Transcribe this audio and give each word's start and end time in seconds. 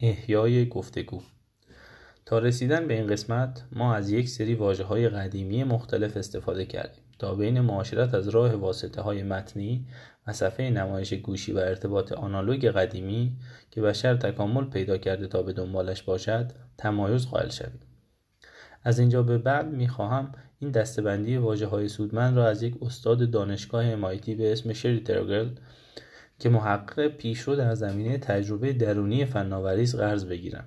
احیای 0.00 0.68
گفتگو. 0.68 1.22
تا 2.26 2.38
رسیدن 2.38 2.88
به 2.88 2.94
این 2.94 3.06
قسمت 3.06 3.64
ما 3.72 3.94
از 3.94 4.10
یک 4.10 4.28
سری 4.28 4.54
واجه 4.54 4.84
های 4.84 5.08
قدیمی 5.08 5.64
مختلف 5.64 6.16
استفاده 6.16 6.66
کردیم 6.66 7.02
تا 7.18 7.34
بین 7.34 7.60
معاشرت 7.60 8.14
از 8.14 8.28
راه 8.28 8.54
واسطه 8.54 9.02
های 9.02 9.22
متنی 9.22 9.86
و 10.26 10.32
صفحه 10.32 10.70
نمایش 10.70 11.14
گوشی 11.14 11.52
و 11.52 11.58
ارتباط 11.58 12.12
آنالوگ 12.12 12.66
قدیمی 12.66 13.36
که 13.70 13.80
بشر 13.80 14.16
تکامل 14.16 14.64
پیدا 14.64 14.98
کرده 14.98 15.26
تا 15.26 15.42
به 15.42 15.52
دنبالش 15.52 16.02
باشد 16.02 16.52
تمایز 16.78 17.26
قائل 17.26 17.48
شویم. 17.48 17.80
از 18.84 18.98
اینجا 18.98 19.22
به 19.22 19.38
بعد 19.38 19.66
می‌خواهم 19.66 20.32
این 20.58 20.70
دستبندی 20.70 21.36
واجه 21.36 21.66
های 21.66 21.88
سودمند 21.88 22.36
را 22.36 22.46
از 22.46 22.62
یک 22.62 22.82
استاد 22.82 23.30
دانشگاه 23.30 23.96
MIT 23.96 24.30
به 24.30 24.52
اسم 24.52 24.72
شری 24.72 25.00
ترگل 25.00 25.48
که 26.38 26.48
محقق 26.48 27.08
پیشرو 27.08 27.56
در 27.56 27.74
زمینه 27.74 28.18
تجربه 28.18 28.72
درونی 28.72 29.24
فناوری 29.24 29.86
قرض 29.86 30.24
بگیرم 30.24 30.64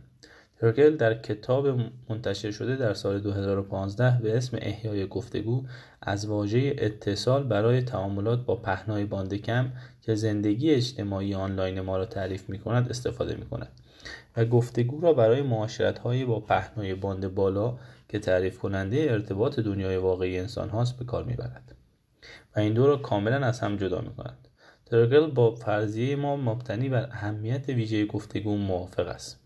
ترکل 0.61 0.95
در 0.95 1.13
کتاب 1.13 1.67
منتشر 2.09 2.51
شده 2.51 2.75
در 2.75 2.93
سال 2.93 3.19
2015 3.19 4.19
به 4.23 4.37
اسم 4.37 4.57
احیای 4.61 5.07
گفتگو 5.07 5.63
از 6.01 6.25
واژه 6.25 6.75
اتصال 6.77 7.43
برای 7.43 7.81
تعاملات 7.81 8.45
با 8.45 8.55
پهنای 8.55 9.05
باند 9.05 9.33
کم 9.33 9.71
که 10.01 10.15
زندگی 10.15 10.71
اجتماعی 10.71 11.35
آنلاین 11.35 11.81
ما 11.81 11.97
را 11.97 12.05
تعریف 12.05 12.49
می 12.49 12.59
کند 12.59 12.89
استفاده 12.89 13.35
می 13.35 13.45
کند 13.45 13.71
و 14.37 14.45
گفتگو 14.45 15.01
را 15.01 15.13
برای 15.13 15.41
معاشرت 15.41 15.99
های 15.99 16.25
با 16.25 16.39
پهنای 16.39 16.95
باند 16.95 17.35
بالا 17.35 17.77
که 18.09 18.19
تعریف 18.19 18.59
کننده 18.59 19.07
ارتباط 19.09 19.59
دنیای 19.59 19.97
واقعی 19.97 20.39
انسان 20.39 20.69
هاست 20.69 20.99
به 20.99 21.05
کار 21.05 21.23
می 21.23 21.33
برد 21.33 21.75
و 22.55 22.59
این 22.59 22.73
دو 22.73 22.87
را 22.87 22.97
کاملا 22.97 23.45
از 23.45 23.59
هم 23.59 23.77
جدا 23.77 24.01
می 24.01 24.15
کند 24.15 24.48
ترگل 24.91 25.31
با 25.31 25.55
فرضیه 25.55 26.15
ما 26.15 26.35
مبتنی 26.35 26.89
بر 26.89 27.09
اهمیت 27.11 27.69
ویژه 27.69 28.05
گفتگو 28.05 28.57
موافق 28.57 29.07
است. 29.07 29.39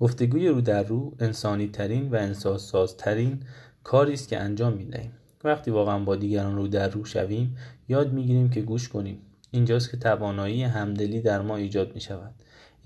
گفتگوی 0.00 0.48
رو 0.48 0.60
در 0.60 0.82
رو 0.82 1.14
انسانی 1.20 1.68
ترین 1.68 2.10
و 2.10 2.14
انسان 2.14 2.58
سازترین 2.58 3.40
کاری 3.84 4.12
است 4.12 4.28
که 4.28 4.40
انجام 4.40 4.72
می 4.72 4.84
دهیم 4.84 5.12
وقتی 5.44 5.70
واقعا 5.70 5.98
با 5.98 6.16
دیگران 6.16 6.56
رو 6.56 6.68
در 6.68 6.88
رو 6.88 7.04
شویم 7.04 7.56
یاد 7.88 8.12
می‌گیریم 8.12 8.50
که 8.50 8.60
گوش 8.60 8.88
کنیم. 8.88 9.22
اینجاست 9.50 9.90
که 9.90 9.96
توانایی 9.96 10.62
همدلی 10.62 11.20
در 11.20 11.42
ما 11.42 11.56
ایجاد 11.56 11.94
می 11.94 12.00
شود 12.00 12.34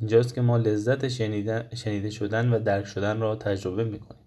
اینجاست 0.01 0.34
که 0.34 0.41
ما 0.41 0.56
لذت 0.56 1.09
شنیده 1.75 2.11
شدن 2.11 2.48
و 2.48 2.59
درک 2.59 2.84
شدن 2.84 3.21
را 3.21 3.37
تجربه 3.37 3.84
می 3.84 3.98
کنیم 3.98 4.21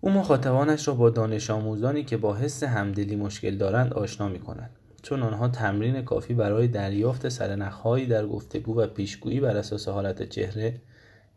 او 0.00 0.10
مخاطبانش 0.10 0.88
را 0.88 0.94
با 0.94 1.10
دانش 1.10 1.50
آموزانی 1.50 2.04
که 2.04 2.16
با 2.16 2.34
حس 2.36 2.62
همدلی 2.62 3.16
مشکل 3.16 3.56
دارند 3.56 3.92
آشنا 3.92 4.28
می 4.28 4.38
کند 4.38 4.70
چون 5.02 5.22
آنها 5.22 5.48
تمرین 5.48 6.02
کافی 6.02 6.34
برای 6.34 6.68
دریافت 6.68 7.28
سرنخهایی 7.28 8.06
در 8.06 8.26
گفتگو 8.26 8.80
و 8.80 8.86
پیشگویی 8.86 9.40
بر 9.40 9.56
اساس 9.56 9.88
حالت 9.88 10.28
چهره 10.28 10.80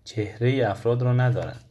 چهره 0.03 0.70
افراد 0.70 1.02
را 1.02 1.14
ندارند 1.14 1.62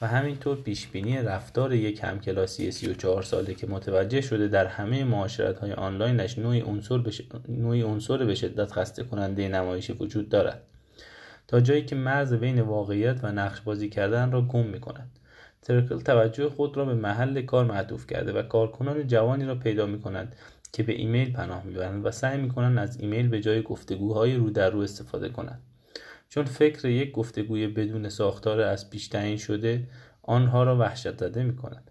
و 0.00 0.06
همینطور 0.06 0.62
پیشبینی 0.62 1.18
رفتار 1.18 1.72
یک 1.72 2.04
همکلاسی 2.04 2.70
34 2.70 3.22
ساله 3.22 3.54
که 3.54 3.66
متوجه 3.66 4.20
شده 4.20 4.48
در 4.48 4.66
همه 4.66 5.04
معاشرت 5.04 5.58
های 5.58 5.72
آنلاینش 5.72 6.38
نوعی 6.38 6.60
عنصر 6.60 7.02
عنصر 7.84 8.24
به 8.24 8.34
شدت 8.34 8.72
خسته 8.72 9.04
کننده 9.04 9.48
نمایشی 9.48 9.92
وجود 9.92 10.28
دارد 10.28 10.62
تا 11.48 11.60
جایی 11.60 11.84
که 11.84 11.96
مرز 11.96 12.34
بین 12.34 12.60
واقعیت 12.60 13.18
و 13.22 13.32
نقش 13.32 13.60
بازی 13.60 13.88
کردن 13.88 14.32
را 14.32 14.42
گم 14.42 14.66
می 14.66 14.80
کند 14.80 15.10
ترکل 15.62 16.00
توجه 16.00 16.48
خود 16.48 16.76
را 16.76 16.84
به 16.84 16.94
محل 16.94 17.42
کار 17.42 17.64
معطوف 17.64 18.06
کرده 18.06 18.32
و 18.32 18.42
کارکنان 18.42 19.06
جوانی 19.06 19.44
را 19.44 19.54
پیدا 19.54 19.86
می 19.86 20.00
کند 20.00 20.36
که 20.72 20.82
به 20.82 20.92
ایمیل 20.92 21.32
پناه 21.32 21.64
می‌برند 21.64 22.06
و 22.06 22.10
سعی 22.10 22.38
می‌کنند 22.38 22.78
از 22.78 23.00
ایمیل 23.00 23.28
به 23.28 23.40
جای 23.40 23.62
گفتگوهای 23.62 24.36
رو 24.36 24.50
در 24.50 24.70
رو 24.70 24.80
استفاده 24.80 25.28
کنند 25.28 25.62
چون 26.28 26.44
فکر 26.44 26.88
یک 26.88 27.12
گفتگوی 27.12 27.66
بدون 27.66 28.08
ساختار 28.08 28.60
از 28.60 28.90
پیش 28.90 29.08
تعیین 29.08 29.36
شده 29.36 29.88
آنها 30.22 30.62
را 30.62 30.78
وحشت 30.78 31.18
زده 31.18 31.42
می 31.42 31.56
کند. 31.56 31.90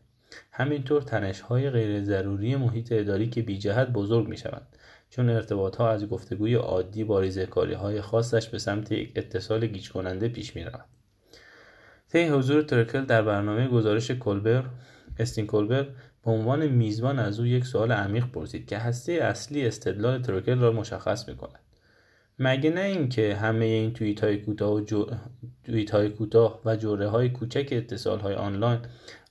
همینطور 0.51 1.01
تنش 1.01 1.39
های 1.41 1.69
غیر 1.69 2.03
ضروری 2.03 2.55
محیط 2.55 2.91
اداری 2.91 3.29
که 3.29 3.41
بی 3.41 3.57
جهت 3.57 3.87
بزرگ 3.87 4.27
می 4.27 4.37
شوند 4.37 4.67
چون 5.09 5.29
ارتباط 5.29 5.75
ها 5.75 5.89
از 5.89 6.09
گفتگوی 6.09 6.53
عادی 6.53 7.03
با 7.03 7.19
ریزکاری 7.19 7.73
های 7.73 8.01
خاصش 8.01 8.49
به 8.49 8.59
سمت 8.59 8.91
یک 8.91 9.11
اتصال 9.15 9.67
گیج 9.67 9.91
کننده 9.91 10.29
پیش 10.29 10.55
می. 10.55 10.65
طی 12.09 12.27
حضور 12.27 12.61
ترکل 12.61 13.05
در 13.05 13.21
برنامه 13.21 13.67
گزارش 13.67 14.11
کلبر 14.11 14.63
استین 15.19 15.47
کلبر 15.47 15.87
عنوان 16.31 16.67
میزبان 16.67 17.19
از 17.19 17.39
او 17.39 17.45
یک 17.45 17.65
سوال 17.65 17.91
عمیق 17.91 18.25
پرسید 18.25 18.67
که 18.67 18.77
هسته 18.77 19.11
اصلی 19.11 19.67
استدلال 19.67 20.21
ترکل 20.21 20.59
را 20.59 20.71
مشخص 20.71 21.29
می 21.29 21.35
کند. 21.35 21.59
مگه 22.39 22.69
نه 22.69 22.81
اینکه 22.81 23.35
همه 23.35 23.65
این 23.65 23.93
توییت 23.93 24.23
های 24.23 24.37
کوتاه 24.37 24.73
و 24.73 24.79
جو... 24.79 25.05
توییت 25.63 25.91
های 25.91 26.09
کوتاه 26.09 26.61
و 26.65 26.75
جوره 26.75 27.07
های 27.07 27.29
کوچک 27.29 27.67
اتصال 27.71 28.19
های 28.19 28.35
آنلاین 28.35 28.79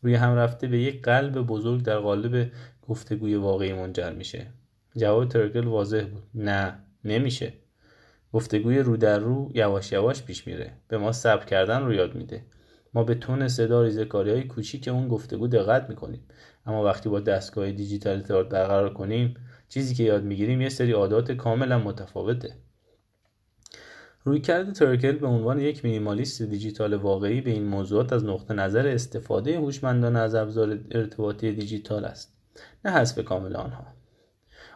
روی 0.02 0.14
هم 0.14 0.34
رفته 0.34 0.66
به 0.66 0.78
یک 0.78 1.02
قلب 1.02 1.32
بزرگ 1.32 1.82
در 1.82 1.98
قالب 1.98 2.50
گفتگوی 2.88 3.34
واقعی 3.34 3.72
منجر 3.72 4.12
میشه؟ 4.12 4.46
جواب 4.96 5.28
ترکل 5.28 5.66
واضح 5.66 6.04
بود. 6.04 6.22
نه 6.34 6.78
نمیشه. 7.04 7.52
گفتگوی 8.32 8.78
رو 8.78 8.96
در 8.96 9.18
رو 9.18 9.50
یواش 9.54 9.92
یواش 9.92 10.22
پیش 10.22 10.46
میره. 10.46 10.72
به 10.88 10.98
ما 10.98 11.12
صبر 11.12 11.44
کردن 11.44 11.82
رو 11.82 11.92
یاد 11.92 12.14
میده. 12.14 12.44
ما 12.94 13.04
به 13.04 13.14
تون 13.14 13.48
صدا 13.48 13.82
ریزکاری 13.82 14.30
های 14.30 14.42
کوچیک 14.42 14.88
اون 14.88 15.08
گفتگو 15.08 15.48
دقت 15.48 15.88
می‌کنیم. 15.88 16.20
اما 16.66 16.84
وقتی 16.84 17.08
با 17.08 17.20
دستگاه 17.20 17.72
دیجیتال 17.72 18.16
ارتباط 18.16 18.46
برقرار 18.46 18.94
کنیم 18.94 19.34
چیزی 19.68 19.94
که 19.94 20.02
یاد 20.02 20.24
می‌گیریم 20.24 20.60
یه 20.60 20.68
سری 20.68 20.92
عادات 20.92 21.32
کاملا 21.32 21.78
متفاوته. 21.78 22.54
رویکرد 24.24 24.72
ترکل 24.72 25.12
به 25.12 25.26
عنوان 25.26 25.60
یک 25.60 25.84
مینیمالیست 25.84 26.42
دیجیتال 26.42 26.94
واقعی 26.94 27.40
به 27.40 27.50
این 27.50 27.64
موضوعات 27.64 28.12
از 28.12 28.24
نقطه 28.24 28.54
نظر 28.54 28.86
استفاده 28.86 29.58
هوشمندانه 29.58 30.18
از 30.18 30.34
ابزار 30.34 30.78
ارتباطی 30.90 31.52
دیجیتال 31.52 32.04
است 32.04 32.36
نه 32.84 32.90
حذف 32.90 33.24
کامل 33.24 33.56
آنها. 33.56 33.86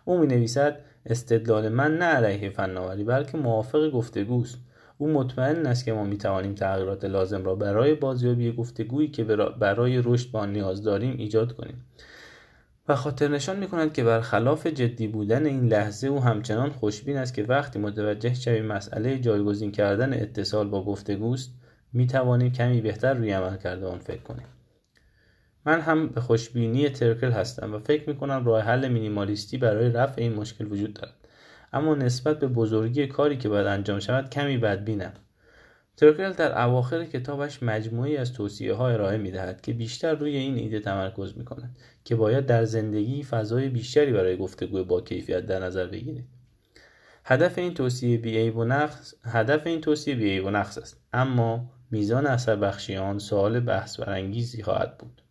او 0.04 0.18
می 0.18 0.26
نویسد 0.26 0.80
استدلال 1.06 1.68
من 1.68 1.98
نه 1.98 2.04
علیه 2.04 2.50
فناوری 2.50 3.04
بلکه 3.04 3.38
موافق 3.38 3.90
گفتگوست. 3.90 4.58
او 5.00 5.12
مطمئن 5.12 5.66
است 5.66 5.84
که 5.84 5.92
ما 5.92 6.04
می 6.04 6.18
توانیم 6.18 6.54
تغییرات 6.54 7.04
لازم 7.04 7.44
را 7.44 7.54
برای 7.54 7.94
بازیابی 7.94 8.52
گفتگویی 8.52 9.08
که 9.08 9.24
برای 9.60 10.02
رشد 10.04 10.30
با 10.30 10.46
نیاز 10.46 10.82
داریم 10.82 11.16
ایجاد 11.18 11.52
کنیم. 11.52 11.84
و 12.88 12.96
خاطر 12.96 13.28
نشان 13.28 13.58
می 13.58 13.68
کند 13.68 13.92
که 13.92 14.04
برخلاف 14.04 14.66
جدی 14.66 15.06
بودن 15.06 15.46
این 15.46 15.68
لحظه 15.68 16.06
او 16.06 16.22
همچنان 16.22 16.70
خوشبین 16.70 17.16
است 17.16 17.34
که 17.34 17.42
وقتی 17.42 17.78
متوجه 17.78 18.34
شویم 18.34 18.66
مسئله 18.66 19.18
جایگزین 19.18 19.72
کردن 19.72 20.12
اتصال 20.12 20.68
با 20.68 20.84
گفتگوست 20.84 21.50
می 21.92 22.06
توانیم 22.06 22.52
کمی 22.52 22.80
بهتر 22.80 23.14
روی 23.14 23.30
عمل 23.30 23.56
کرده 23.56 23.86
آن 23.86 23.98
فکر 23.98 24.22
کنیم. 24.22 24.46
من 25.66 25.80
هم 25.80 26.08
به 26.08 26.20
خوشبینی 26.20 26.88
ترکل 26.88 27.30
هستم 27.30 27.74
و 27.74 27.78
فکر 27.78 28.10
می 28.10 28.16
کنم 28.16 28.44
راه 28.44 28.62
حل 28.62 28.88
مینیمالیستی 28.88 29.58
برای 29.58 29.90
رفع 29.90 30.22
این 30.22 30.34
مشکل 30.34 30.72
وجود 30.72 30.94
دارد. 30.94 31.19
اما 31.72 31.94
نسبت 31.94 32.38
به 32.38 32.48
بزرگی 32.48 33.06
کاری 33.06 33.36
که 33.36 33.48
باید 33.48 33.66
انجام 33.66 34.00
شود 34.00 34.30
کمی 34.30 34.58
بدبینم 34.58 35.12
ترکل 35.96 36.32
در 36.32 36.62
اواخر 36.62 37.04
کتابش 37.04 37.62
مجموعی 37.62 38.16
از 38.16 38.32
توصیه 38.32 38.74
ها 38.74 38.88
ارائه 38.88 39.18
می 39.18 39.30
دهد 39.30 39.60
که 39.60 39.72
بیشتر 39.72 40.14
روی 40.14 40.36
این 40.36 40.56
ایده 40.56 40.80
تمرکز 40.80 41.38
می 41.38 41.44
کند 41.44 41.76
که 42.04 42.16
باید 42.16 42.46
در 42.46 42.64
زندگی 42.64 43.22
فضای 43.22 43.68
بیشتری 43.68 44.12
برای 44.12 44.36
گفتگو 44.36 44.84
با 44.84 45.00
کیفیت 45.00 45.46
در 45.46 45.58
نظر 45.64 45.86
بگیرید. 45.86 46.24
هدف 47.24 47.58
این 47.58 47.74
توصیه 47.74 48.18
بی 48.18 48.50
و 48.50 48.64
نقص 48.64 49.14
هدف 49.24 49.66
این 49.66 49.80
توصیه 49.80 50.14
بی 50.14 50.38
و 50.38 50.50
نقص 50.50 50.78
است 50.78 51.00
اما 51.12 51.70
میزان 51.90 52.26
اثر 52.26 52.56
بخشی 52.56 52.96
آن 52.96 53.18
سوال 53.18 53.60
بحث 53.60 54.00
برانگیزی 54.00 54.62
خواهد 54.62 54.98
بود 54.98 55.22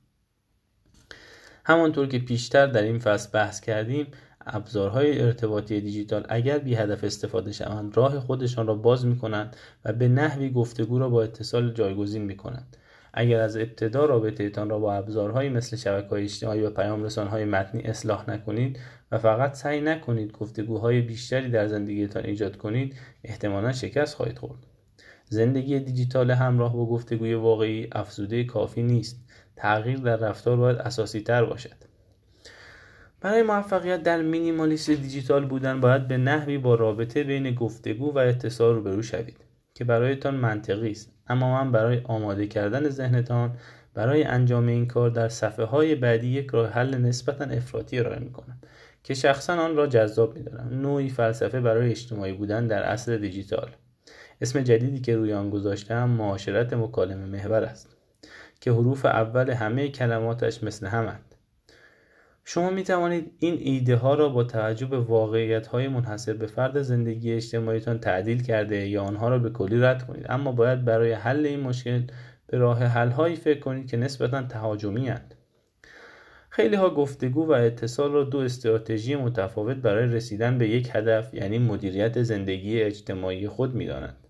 همانطور 1.65 2.07
که 2.07 2.19
پیشتر 2.19 2.67
در 2.67 2.83
این 2.83 2.99
فصل 2.99 3.29
بحث 3.33 3.61
کردیم 3.61 4.07
ابزارهای 4.49 5.21
ارتباطی 5.21 5.81
دیجیتال 5.81 6.25
اگر 6.29 6.57
بی 6.57 6.75
هدف 6.75 7.03
استفاده 7.03 7.51
شوند 7.51 7.97
راه 7.97 8.19
خودشان 8.19 8.67
را 8.67 8.75
باز 8.75 9.05
می 9.05 9.17
کنند 9.17 9.55
و 9.85 9.93
به 9.93 10.07
نحوی 10.07 10.49
گفتگو 10.49 10.99
را 10.99 11.09
با 11.09 11.23
اتصال 11.23 11.73
جایگزین 11.73 12.21
می 12.21 12.37
کنند 12.37 12.77
اگر 13.13 13.39
از 13.39 13.57
ابتدا 13.57 14.05
رابطه 14.05 14.49
تان 14.49 14.69
را 14.69 14.79
با 14.79 14.93
ابزارهایی 14.93 15.49
مثل 15.49 15.77
شبکه 15.77 16.07
های 16.09 16.23
اجتماعی 16.23 16.61
و 16.61 16.69
پیام 16.69 17.05
های 17.05 17.45
متنی 17.45 17.81
اصلاح 17.81 18.29
نکنید 18.29 18.79
و 19.11 19.17
فقط 19.17 19.53
سعی 19.53 19.81
نکنید 19.81 20.31
گفتگوهای 20.31 21.01
بیشتری 21.01 21.49
در 21.49 21.67
زندگیتان 21.67 22.25
ایجاد 22.25 22.57
کنید 22.57 22.95
احتمالا 23.23 23.71
شکست 23.71 24.15
خواهید 24.15 24.37
خورد. 24.37 24.59
زندگی 25.29 25.79
دیجیتال 25.79 26.31
همراه 26.31 26.73
با 26.73 26.85
گفتگوی 26.85 27.33
واقعی 27.33 27.87
افزوده 27.91 28.43
کافی 28.43 28.83
نیست. 28.83 29.25
تغییر 29.55 29.97
در 29.97 30.15
رفتار 30.15 30.57
باید 30.57 30.77
اساسی 30.77 31.21
تر 31.21 31.45
باشد. 31.45 31.88
برای 33.21 33.43
موفقیت 33.43 34.03
در 34.03 34.21
مینیمالیست 34.21 34.89
دیجیتال 34.89 35.45
بودن 35.45 35.81
باید 35.81 36.07
به 36.07 36.17
نحوی 36.17 36.57
با 36.57 36.75
رابطه 36.75 37.23
بین 37.23 37.55
گفتگو 37.55 38.11
و 38.11 38.17
اتصال 38.17 38.75
روبرو 38.75 39.01
شوید 39.01 39.37
که 39.73 39.83
برایتان 39.83 40.35
منطقی 40.35 40.91
است. 40.91 41.11
اما 41.27 41.63
من 41.63 41.71
برای 41.71 42.01
آماده 42.03 42.47
کردن 42.47 42.89
ذهنتان 42.89 43.51
برای 43.93 44.23
انجام 44.23 44.67
این 44.67 44.87
کار 44.87 45.09
در 45.09 45.29
صفحه 45.29 45.65
های 45.65 45.95
بعدی 45.95 46.27
یک 46.27 46.47
راه 46.47 46.69
حل 46.69 46.97
نسبتا 46.97 47.45
افراطی 47.45 47.99
ارائه 47.99 48.19
می 48.19 48.31
کنم 48.31 48.57
که 49.03 49.13
شخصا 49.13 49.53
آن 49.53 49.75
را 49.75 49.87
جذاب 49.87 50.35
می 50.35 50.43
دارم 50.43 50.81
نوعی 50.81 51.09
فلسفه 51.09 51.61
برای 51.61 51.91
اجتماعی 51.91 52.33
بودن 52.33 52.67
در 52.67 52.83
اصل 52.83 53.17
دیجیتال. 53.17 53.69
اسم 54.41 54.61
جدیدی 54.61 54.99
که 54.99 55.15
روی 55.15 55.33
آن 55.33 55.49
گذاشتم 55.49 56.09
معاشرت 56.09 56.73
مکالمه 56.73 57.25
محور 57.25 57.63
است 57.63 57.97
که 58.61 58.71
حروف 58.71 59.05
اول 59.05 59.49
همه 59.49 59.89
کلماتش 59.89 60.63
مثل 60.63 60.87
همند 60.87 61.28
شما 62.51 62.69
می 62.69 62.83
توانید 62.83 63.31
این 63.39 63.57
ایده 63.59 63.95
ها 63.95 64.13
را 64.13 64.29
با 64.29 64.43
توجه 64.43 64.85
به 64.85 64.99
واقعیت 64.99 65.67
های 65.67 65.87
منحصر 65.87 66.33
به 66.33 66.47
فرد 66.47 66.81
زندگی 66.81 67.33
اجتماعیتان 67.33 67.99
تعدیل 67.99 68.43
کرده 68.43 68.87
یا 68.87 69.03
آنها 69.03 69.29
را 69.29 69.39
به 69.39 69.49
کلی 69.49 69.79
رد 69.79 70.07
کنید 70.07 70.25
اما 70.29 70.51
باید 70.51 70.85
برای 70.85 71.11
حل 71.11 71.45
این 71.45 71.59
مشکل 71.59 72.01
به 72.47 72.57
راه 72.57 72.83
حل 72.83 73.09
هایی 73.09 73.35
فکر 73.35 73.59
کنید 73.59 73.87
که 73.87 73.97
نسبتا 73.97 74.43
تهاجمی 74.43 75.07
هند. 75.07 75.35
خیلی 76.49 76.75
ها 76.75 76.89
گفتگو 76.89 77.47
و 77.47 77.51
اتصال 77.51 78.11
را 78.11 78.23
دو 78.23 78.37
استراتژی 78.37 79.15
متفاوت 79.15 79.77
برای 79.77 80.05
رسیدن 80.05 80.57
به 80.57 80.69
یک 80.69 80.89
هدف 80.93 81.33
یعنی 81.33 81.59
مدیریت 81.59 82.21
زندگی 82.21 82.81
اجتماعی 82.81 83.47
خود 83.47 83.75
می 83.75 83.85
دانند. 83.85 84.27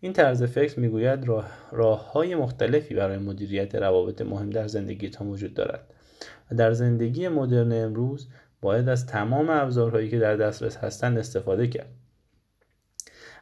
این 0.00 0.12
طرز 0.12 0.42
فکر 0.42 0.80
می‌گوید 0.80 1.28
راه, 1.28 1.50
راه 1.72 2.12
های 2.12 2.34
مختلفی 2.34 2.94
برای 2.94 3.18
مدیریت 3.18 3.74
روابط 3.74 4.22
مهم 4.22 4.50
در 4.50 4.68
زندگیتان 4.68 5.28
وجود 5.28 5.54
دارد 5.54 5.91
در 6.52 6.72
زندگی 6.72 7.28
مدرن 7.28 7.72
امروز 7.72 8.28
باید 8.60 8.88
از 8.88 9.06
تمام 9.06 9.50
ابزارهایی 9.50 10.10
که 10.10 10.18
در 10.18 10.36
دسترس 10.36 10.76
هستند 10.76 11.18
استفاده 11.18 11.66
کرد. 11.66 11.90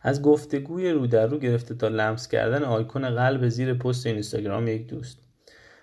از 0.03 0.23
گفتگوی 0.23 0.91
رو 0.91 1.07
در 1.07 1.27
رو 1.27 1.39
گرفته 1.39 1.75
تا 1.75 1.89
لمس 1.89 2.29
کردن 2.29 2.65
آیکون 2.65 3.11
قلب 3.11 3.49
زیر 3.49 3.75
پست 3.75 4.07
اینستاگرام 4.07 4.69
یک 4.69 4.87
دوست. 4.87 5.19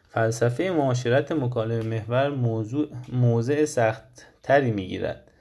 فلسفه 0.10 0.70
معاشرت 0.70 1.32
مکالمه 1.32 1.84
محور 1.84 2.30
موضوع 2.30 2.88
موضع 3.14 3.66
سخت 3.66 4.04
تری 4.44 4.72
می‌گیرد. 4.72 5.32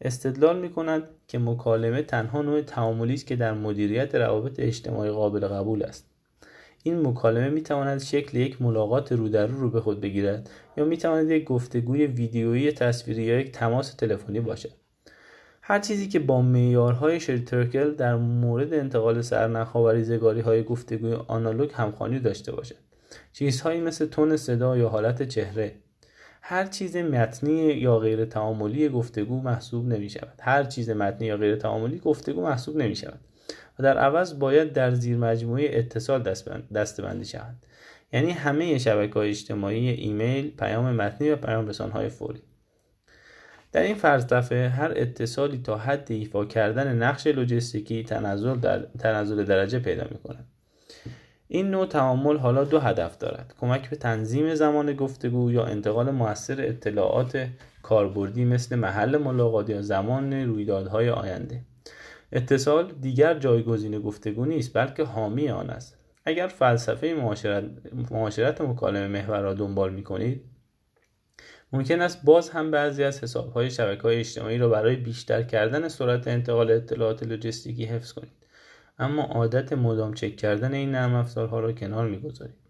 استدلال 0.00 0.58
می 0.58 0.70
کند 0.70 1.02
که 1.28 1.38
مکالمه 1.38 2.02
تنها 2.02 2.42
نوع 2.42 2.62
تعاملی 2.62 3.14
است 3.14 3.26
که 3.26 3.36
در 3.36 3.54
مدیریت 3.54 4.14
روابط 4.14 4.60
اجتماعی 4.60 5.10
قابل 5.10 5.48
قبول 5.48 5.82
است. 5.82 6.15
این 6.86 7.06
مکالمه 7.06 7.48
می 7.48 7.62
تواند 7.62 8.00
شکل 8.00 8.38
یک 8.38 8.62
ملاقات 8.62 9.12
رو 9.12 9.28
در 9.28 9.46
رو, 9.46 9.70
به 9.70 9.80
خود 9.80 10.00
بگیرد 10.00 10.50
یا 10.76 10.84
می 10.84 10.96
تواند 10.96 11.30
یک 11.30 11.44
گفتگوی 11.44 12.06
ویدیویی 12.06 12.72
تصویری 12.72 13.22
یا 13.22 13.40
یک 13.40 13.52
تماس 13.52 13.94
تلفنی 13.94 14.40
باشد. 14.40 14.70
هر 15.62 15.78
چیزی 15.78 16.08
که 16.08 16.18
با 16.18 16.42
معیارهای 16.42 17.20
شریترکل 17.20 17.94
در 17.94 18.16
مورد 18.16 18.74
انتقال 18.74 19.22
سرنخها 19.22 19.82
و 19.82 19.88
ریزگاری 19.88 20.40
های 20.40 20.62
گفتگوی 20.62 21.12
آنالوگ 21.12 21.70
همخوانی 21.74 22.18
داشته 22.18 22.52
باشد. 22.52 22.76
چیزهایی 23.32 23.80
مثل 23.80 24.06
تون 24.06 24.36
صدا 24.36 24.76
یا 24.76 24.88
حالت 24.88 25.22
چهره. 25.22 25.74
هر 26.42 26.66
چیز 26.66 26.96
متنی 26.96 27.72
یا 27.72 27.98
غیر 27.98 28.24
تعاملی 28.24 28.88
گفتگو 28.88 29.40
محسوب 29.40 29.86
نمی 29.86 30.10
شود 30.10 30.38
هر 30.40 30.64
چیز 30.64 30.90
متنی 30.90 31.26
یا 31.26 31.36
غیر 31.36 31.56
تعاملی 31.56 31.98
گفتگو 31.98 32.42
محسوب 32.42 32.76
نمی 32.76 32.96
شود 32.96 33.20
و 33.78 33.82
در 33.82 33.98
عوض 33.98 34.38
باید 34.38 34.72
در 34.72 34.94
زیر 34.94 35.16
مجموعه 35.16 35.78
اتصال 35.78 36.22
دست 36.74 37.00
بندی 37.00 37.24
شود. 37.24 37.56
یعنی 38.12 38.30
همه 38.30 38.78
شبکه 38.78 39.14
های 39.14 39.30
اجتماعی 39.30 39.88
ایمیل 39.88 40.50
پیام 40.50 40.92
متنی 40.92 41.30
و 41.30 41.36
پیام 41.36 41.70
های 41.70 42.08
فوری. 42.08 42.42
در 43.72 43.82
این 43.82 43.94
فلسفه 43.94 44.68
هر 44.68 44.92
اتصالی 44.96 45.58
تا 45.58 45.76
حد 45.76 46.12
ایفا 46.12 46.44
کردن 46.44 46.96
نقش 46.96 47.26
لوجستیکی 47.26 48.04
تنزل, 48.04 48.54
در 48.54 48.86
تنزل 48.98 49.44
درجه 49.44 49.78
پیدا 49.78 50.04
می 50.10 50.18
کند 50.18 50.46
این 51.48 51.70
نوع 51.70 51.86
تعامل 51.86 52.36
حالا 52.36 52.64
دو 52.64 52.78
هدف 52.78 53.18
دارد 53.18 53.54
کمک 53.60 53.90
به 53.90 53.96
تنظیم 53.96 54.54
زمان 54.54 54.92
گفتگو 54.92 55.50
یا 55.52 55.64
انتقال 55.64 56.10
موثر 56.10 56.66
اطلاعات 56.68 57.48
کاربردی 57.82 58.44
مثل 58.44 58.76
محل 58.76 59.16
ملاقات 59.16 59.70
یا 59.70 59.82
زمان 59.82 60.32
رویدادهای 60.32 61.10
آینده. 61.10 61.60
اتصال 62.32 62.92
دیگر 63.00 63.38
جایگزین 63.38 64.00
گفتگو 64.00 64.44
نیست 64.44 64.74
بلکه 64.74 65.04
حامی 65.04 65.48
آن 65.48 65.70
است. 65.70 65.98
اگر 66.24 66.46
فلسفه 66.46 67.14
معاشرت, 67.18 67.64
معاشرت 68.10 68.60
مکالمه 68.60 69.08
محور 69.08 69.40
را 69.40 69.54
دنبال 69.54 69.94
می 69.94 70.02
کنید 70.02 70.44
ممکن 71.72 72.00
است 72.00 72.24
باز 72.24 72.50
هم 72.50 72.70
بعضی 72.70 73.04
از 73.04 73.22
حسابهای 73.22 73.70
شبکه 73.70 74.02
های 74.02 74.18
اجتماعی 74.18 74.58
را 74.58 74.68
برای 74.68 74.96
بیشتر 74.96 75.42
کردن 75.42 75.88
سرعت 75.88 76.28
انتقال 76.28 76.70
اطلاعات 76.70 77.22
لوجستیکی 77.22 77.84
حفظ 77.84 78.12
کنید. 78.12 78.32
اما 78.98 79.22
عادت 79.22 79.72
مدام 79.72 80.14
چک 80.14 80.36
کردن 80.36 80.74
این 80.74 80.92
نرم 80.92 81.14
افزارها 81.14 81.60
را 81.60 81.72
کنار 81.72 82.08
می‌گذارید. 82.08 82.65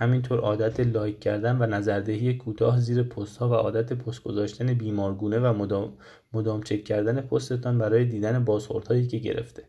همینطور 0.00 0.38
عادت 0.38 0.80
لایک 0.80 1.20
کردن 1.20 1.56
و 1.62 1.66
نظردهی 1.66 2.34
کوتاه 2.34 2.80
زیر 2.80 3.02
پست 3.02 3.36
ها 3.36 3.48
و 3.48 3.52
عادت 3.52 3.92
پست 3.92 4.22
گذاشتن 4.22 4.74
بیمارگونه 4.74 5.38
و 5.38 5.52
مدام, 5.52 5.92
مدام 6.32 6.62
چک 6.62 6.84
کردن 6.84 7.20
پستتان 7.20 7.78
برای 7.78 8.04
دیدن 8.04 8.44
بازخوردهایی 8.44 9.06
که 9.06 9.18
گرفته. 9.18 9.62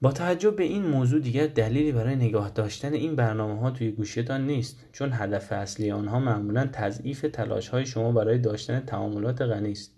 با 0.00 0.12
توجه 0.12 0.50
به 0.50 0.62
این 0.62 0.86
موضوع 0.86 1.20
دیگر 1.20 1.46
دلیلی 1.46 1.92
برای 1.92 2.16
نگاه 2.16 2.50
داشتن 2.50 2.92
این 2.92 3.16
برنامه 3.16 3.60
ها 3.60 3.70
توی 3.70 3.90
گوشیتان 3.90 4.46
نیست 4.46 4.84
چون 4.92 5.10
هدف 5.12 5.52
اصلی 5.52 5.90
آنها 5.90 6.18
معمولا 6.18 6.68
تضعیف 6.72 7.26
تلاش 7.32 7.68
های 7.68 7.86
شما 7.86 8.12
برای 8.12 8.38
داشتن 8.38 8.80
تعاملات 8.80 9.42
غنی 9.42 9.72
است. 9.72 9.94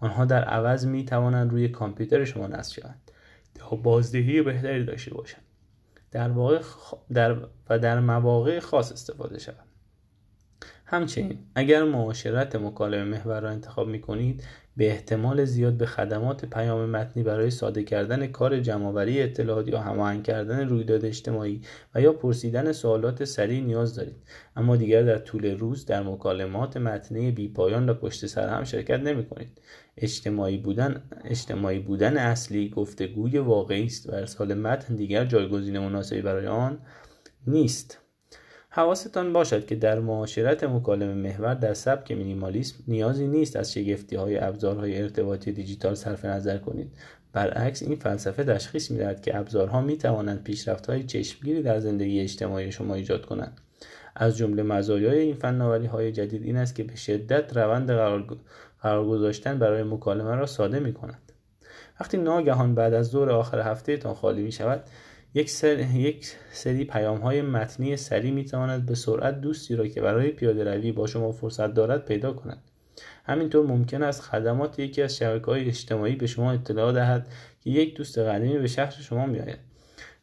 آنها 0.00 0.24
در 0.24 0.44
عوض 0.44 0.86
می 0.86 1.04
توانند 1.04 1.50
روی 1.50 1.68
کامپیوتر 1.68 2.24
شما 2.24 2.46
نصب 2.46 2.72
شوند. 2.72 3.10
تا 3.54 3.76
بازدهی 3.76 4.42
بهتری 4.42 4.84
داشته 4.84 5.14
باشند. 5.14 5.43
در 6.14 6.28
واقع 6.28 6.62
در 7.12 7.36
و 7.70 7.78
در 7.78 8.00
مواقع 8.00 8.60
خاص 8.60 8.92
استفاده 8.92 9.38
شود. 9.38 9.64
همچنین 10.86 11.38
اگر 11.54 11.84
معاشرت 11.84 12.56
مکالمه 12.56 13.04
محور 13.04 13.40
را 13.40 13.50
انتخاب 13.50 13.88
می 13.88 14.00
کنید 14.00 14.44
به 14.76 14.90
احتمال 14.90 15.44
زیاد 15.44 15.76
به 15.76 15.86
خدمات 15.86 16.44
پیام 16.44 16.90
متنی 16.90 17.22
برای 17.22 17.50
ساده 17.50 17.82
کردن 17.82 18.26
کار 18.26 18.60
جمعآوری 18.60 19.22
اطلاعات 19.22 19.68
یا 19.68 19.80
هماهنگ 19.80 20.22
کردن 20.22 20.68
رویداد 20.68 21.04
اجتماعی 21.04 21.60
و 21.94 22.00
یا 22.00 22.12
پرسیدن 22.12 22.72
سوالات 22.72 23.24
سریع 23.24 23.60
نیاز 23.60 23.94
دارید. 23.94 24.16
اما 24.56 24.76
دیگر 24.76 25.02
در 25.02 25.18
طول 25.18 25.58
روز 25.58 25.86
در 25.86 26.02
مکالمات 26.02 26.76
متنی 26.76 27.30
بیپایان 27.30 27.88
و 27.88 27.94
پشت 27.94 28.26
سر 28.26 28.48
هم 28.48 28.64
شرکت 28.64 29.00
نمی 29.00 29.24
کنید 29.24 29.60
اجتماعی 29.96 30.58
بودن 30.58 31.02
اجتماعی 31.24 31.78
بودن 31.78 32.16
اصلی 32.16 32.68
گفتگوی 32.68 33.38
واقعی 33.38 33.84
است 33.84 34.08
و 34.08 34.14
ارسال 34.14 34.54
متن 34.54 34.94
دیگر 34.96 35.24
جایگزین 35.24 35.78
مناسبی 35.78 36.22
برای 36.22 36.46
آن 36.46 36.78
نیست. 37.46 38.03
حواستان 38.76 39.32
باشد 39.32 39.66
که 39.66 39.74
در 39.74 39.98
معاشرت 39.98 40.64
مکالمه 40.64 41.14
محور 41.14 41.54
در 41.54 41.74
سبک 41.74 42.12
مینیمالیسم 42.12 42.76
نیازی 42.88 43.26
نیست 43.26 43.56
از 43.56 43.72
شگفتی 43.72 44.16
های 44.16 44.38
ابزارهای 44.38 45.02
ارتباطی 45.02 45.52
دیجیتال 45.52 45.94
صرف 45.94 46.24
نظر 46.24 46.58
کنید. 46.58 46.92
برعکس 47.32 47.82
این 47.82 47.96
فلسفه 47.96 48.44
تشخیص 48.44 48.90
می‌دهد 48.90 49.22
که 49.22 49.36
ابزارها 49.36 49.80
می 49.80 49.98
توانند 49.98 50.42
پیشرفت 50.42 50.86
های 50.86 51.02
چشمگیری 51.02 51.62
در 51.62 51.80
زندگی 51.80 52.20
اجتماعی 52.20 52.72
شما 52.72 52.94
ایجاد 52.94 53.26
کنند. 53.26 53.60
از 54.16 54.36
جمله 54.36 54.62
مزایای 54.62 55.18
این 55.18 55.34
فناوری 55.34 55.86
های 55.86 56.12
جدید 56.12 56.42
این 56.42 56.56
است 56.56 56.74
که 56.74 56.84
به 56.84 56.96
شدت 56.96 57.56
روند 57.56 57.90
قرار, 57.90 58.36
قرار 58.82 59.06
گذاشتن 59.06 59.58
برای 59.58 59.82
مکالمه 59.82 60.34
را 60.34 60.46
ساده 60.46 60.80
می 60.80 60.92
کنند 60.92 61.32
وقتی 62.00 62.16
ناگهان 62.16 62.74
بعد 62.74 62.94
از 62.94 63.10
دور 63.10 63.30
آخر 63.30 63.60
هفته 63.60 63.96
تان 63.96 64.14
خالی 64.14 64.42
می 64.42 64.52
شود 64.52 64.84
یک, 65.34 65.50
سر... 65.50 65.78
یک 65.78 66.32
سری 66.52 66.84
پیام 66.84 67.18
های 67.18 67.42
متنی 67.42 67.96
سریع 67.96 68.32
می 68.32 68.44
تواند 68.44 68.86
به 68.86 68.94
سرعت 68.94 69.40
دوستی 69.40 69.76
را 69.76 69.86
که 69.86 70.00
برای 70.00 70.30
پیاده 70.30 70.64
روی 70.64 70.92
با 70.92 71.06
شما 71.06 71.32
فرصت 71.32 71.74
دارد 71.74 72.04
پیدا 72.04 72.32
کند. 72.32 72.62
همینطور 73.24 73.66
ممکن 73.66 74.02
است 74.02 74.22
خدمات 74.22 74.78
یکی 74.78 75.02
از 75.02 75.16
شبکه 75.16 75.46
های 75.46 75.68
اجتماعی 75.68 76.16
به 76.16 76.26
شما 76.26 76.52
اطلاع 76.52 76.92
دهد 76.92 77.28
که 77.60 77.70
یک 77.70 77.96
دوست 77.96 78.18
قدیمی 78.18 78.58
به 78.58 78.66
شهر 78.66 78.90
شما 78.90 79.26
می 79.26 79.40
آید 79.40 79.58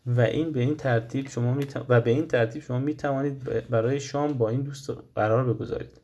و 0.05 0.21
این 0.21 0.51
به 0.51 0.59
این 0.59 0.75
ترتیب 0.75 1.27
شما 1.27 1.53
می 1.53 1.65
و 1.89 2.01
به 2.01 2.11
این 2.11 2.27
ترتیب 2.27 2.61
شما 2.61 2.79
می 2.79 2.95
توانید 2.95 3.43
برای 3.69 3.99
شام 3.99 4.33
با 4.33 4.49
این 4.49 4.61
دوست 4.61 4.91
قرار 5.15 5.53
بگذارید. 5.53 6.01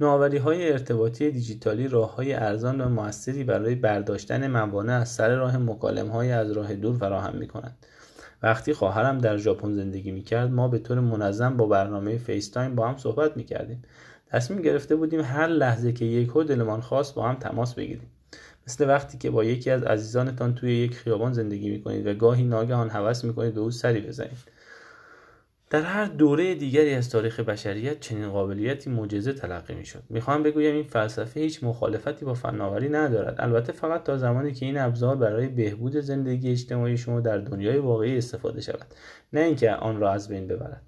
نوآوری 0.00 0.38
های 0.38 0.72
ارتباطی 0.72 1.30
دیجیتالی 1.30 1.88
راه 1.88 2.14
های 2.14 2.34
ارزان 2.34 2.80
و 2.80 2.88
موثری 2.88 3.44
برای 3.44 3.74
برداشتن 3.74 4.46
موانع 4.46 4.92
از 4.92 5.08
سر 5.08 5.36
راه 5.36 5.56
مکالمه 5.56 6.12
های 6.12 6.32
از 6.32 6.52
راه 6.52 6.74
دور 6.74 6.96
فراهم 6.96 7.36
می 7.36 7.46
کنند. 7.46 7.76
وقتی 8.42 8.72
خواهرم 8.72 9.18
در 9.18 9.36
ژاپن 9.36 9.74
زندگی 9.74 10.10
می 10.10 10.22
کرد 10.22 10.50
ما 10.50 10.68
به 10.68 10.78
طور 10.78 11.00
منظم 11.00 11.56
با 11.56 11.66
برنامه 11.66 12.18
فیس 12.18 12.50
تایم 12.50 12.74
با 12.74 12.88
هم 12.88 12.96
صحبت 12.96 13.36
می 13.36 13.44
کردیم. 13.44 13.82
تصمیم 14.26 14.62
گرفته 14.62 14.96
بودیم 14.96 15.20
هر 15.20 15.46
لحظه 15.46 15.92
که 15.92 16.04
یک 16.04 16.32
دلمان 16.32 16.80
خواست 16.80 17.14
با 17.14 17.28
هم 17.28 17.34
تماس 17.34 17.74
بگیریم. 17.74 18.10
مثل 18.66 18.88
وقتی 18.88 19.18
که 19.18 19.30
با 19.30 19.44
یکی 19.44 19.70
از 19.70 19.82
عزیزانتان 19.82 20.54
توی 20.54 20.76
یک 20.76 20.96
خیابان 20.96 21.32
زندگی 21.32 21.70
می 21.70 21.82
کنید 21.82 22.06
و 22.06 22.14
گاهی 22.14 22.44
ناگهان 22.44 22.90
هوس 22.90 23.24
می 23.24 23.34
کنید 23.34 23.54
به 23.54 23.60
او 23.60 23.70
سری 23.70 24.00
بزنید. 24.00 24.53
در 25.74 25.82
هر 25.82 26.04
دوره 26.04 26.54
دیگری 26.54 26.94
از 26.94 27.10
تاریخ 27.10 27.40
بشریت 27.40 28.00
چنین 28.00 28.30
قابلیتی 28.30 28.90
معجزه 28.90 29.32
تلقی 29.32 29.74
می‌شد. 29.74 30.02
می‌خواهم 30.10 30.42
بگویم 30.42 30.74
این 30.74 30.84
فلسفه 30.84 31.40
هیچ 31.40 31.64
مخالفتی 31.64 32.24
با 32.24 32.34
فناوری 32.34 32.88
ندارد. 32.88 33.36
البته 33.38 33.72
فقط 33.72 34.04
تا 34.04 34.18
زمانی 34.18 34.52
که 34.52 34.66
این 34.66 34.78
ابزار 34.78 35.16
برای 35.16 35.48
بهبود 35.48 35.96
زندگی 35.96 36.50
اجتماعی 36.50 36.96
شما 36.96 37.20
در 37.20 37.38
دنیای 37.38 37.78
واقعی 37.78 38.18
استفاده 38.18 38.60
شود. 38.60 38.84
نه 39.32 39.40
اینکه 39.40 39.70
آن 39.70 40.00
را 40.00 40.12
از 40.12 40.28
بین 40.28 40.46
ببرد. 40.46 40.82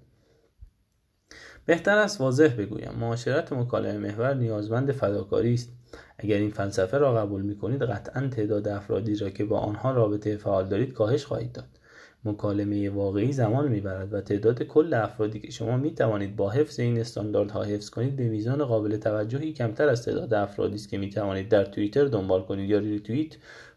بهتر 1.65 1.97
است 1.97 2.21
واضح 2.21 2.55
بگویم. 2.57 2.91
معاشرت 2.99 3.53
مکالمه 3.53 3.97
محور 3.97 4.33
نیازمند 4.33 4.91
فداکاری 4.91 5.53
است. 5.53 5.69
اگر 6.17 6.37
این 6.37 6.51
فلسفه 6.51 6.97
را 6.97 7.13
قبول 7.13 7.41
می 7.41 7.57
کنید 7.57 7.83
قطعا 7.83 8.27
تعداد 8.27 8.67
افرادی 8.67 9.15
را 9.15 9.29
که 9.29 9.45
با 9.45 9.59
آنها 9.59 9.91
رابطه 9.91 10.37
فعال 10.37 10.67
دارید 10.67 10.93
کاهش 10.93 11.25
خواهید 11.25 11.51
داد. 11.51 11.76
مکالمه 12.29 12.89
واقعی 12.89 13.31
زمان 13.31 13.67
می‌برد 13.67 14.13
و 14.13 14.21
تعداد 14.21 14.63
کل 14.63 14.93
افرادی 14.93 15.39
که 15.39 15.51
شما 15.51 15.77
می 15.77 15.93
توانید 15.93 16.35
با 16.35 16.49
حفظ 16.49 16.79
این 16.79 16.99
استانداردها 16.99 17.63
حفظ 17.63 17.89
کنید 17.89 18.15
به 18.15 18.29
میزان 18.29 18.65
قابل 18.65 18.97
توجهی 18.97 19.53
کمتر 19.53 19.89
از 19.89 20.05
تعداد 20.05 20.33
افرادی 20.33 20.75
است 20.75 20.89
که 20.89 20.97
می 20.97 21.09
توانید 21.09 21.49
در 21.49 21.65
توییتر 21.65 22.05
دنبال 22.05 22.41
کنید 22.41 22.69
یا 22.69 22.77
ریتوییت 22.79 23.35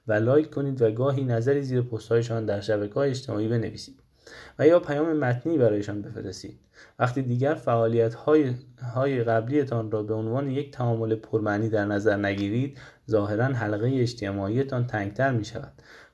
و 0.08 0.12
لایک 0.12 0.50
کنید 0.50 0.82
و 0.82 0.90
گاهی 0.90 1.24
نظری 1.24 1.62
زیر 1.62 1.82
پستهایشان 1.82 2.46
در 2.46 2.60
شبکه 2.60 2.98
اجتماعی 2.98 3.48
بنویسید 3.48 4.00
و 4.58 4.66
یا 4.66 4.80
پیام 4.80 5.12
متنی 5.12 5.58
برایشان 5.58 6.02
بفرستید. 6.02 6.58
وقتی 6.98 7.22
دیگر 7.22 7.54
فعالیت 7.54 8.14
های, 8.14 8.54
های 8.94 9.24
قبلیتان 9.24 9.90
را 9.90 10.02
به 10.02 10.14
عنوان 10.14 10.50
یک 10.50 10.70
تعامل 10.70 11.14
پرمعنی 11.14 11.68
در 11.68 11.84
نظر 11.84 12.16
نگیرید 12.16 12.78
ظاهرا 13.10 13.44
حلقه 13.44 13.90
اجتماعیتان 13.94 14.86
تنگتر 14.86 15.32
می 15.32 15.44
شود 15.44 15.72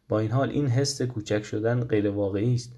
با 0.09 0.19
این 0.19 0.31
حال 0.31 0.51
این 0.51 0.67
حس 0.67 1.03
کوچک 1.03 1.45
شدن 1.45 1.81
غیر 1.81 2.11
واقعی 2.11 2.55
است. 2.55 2.73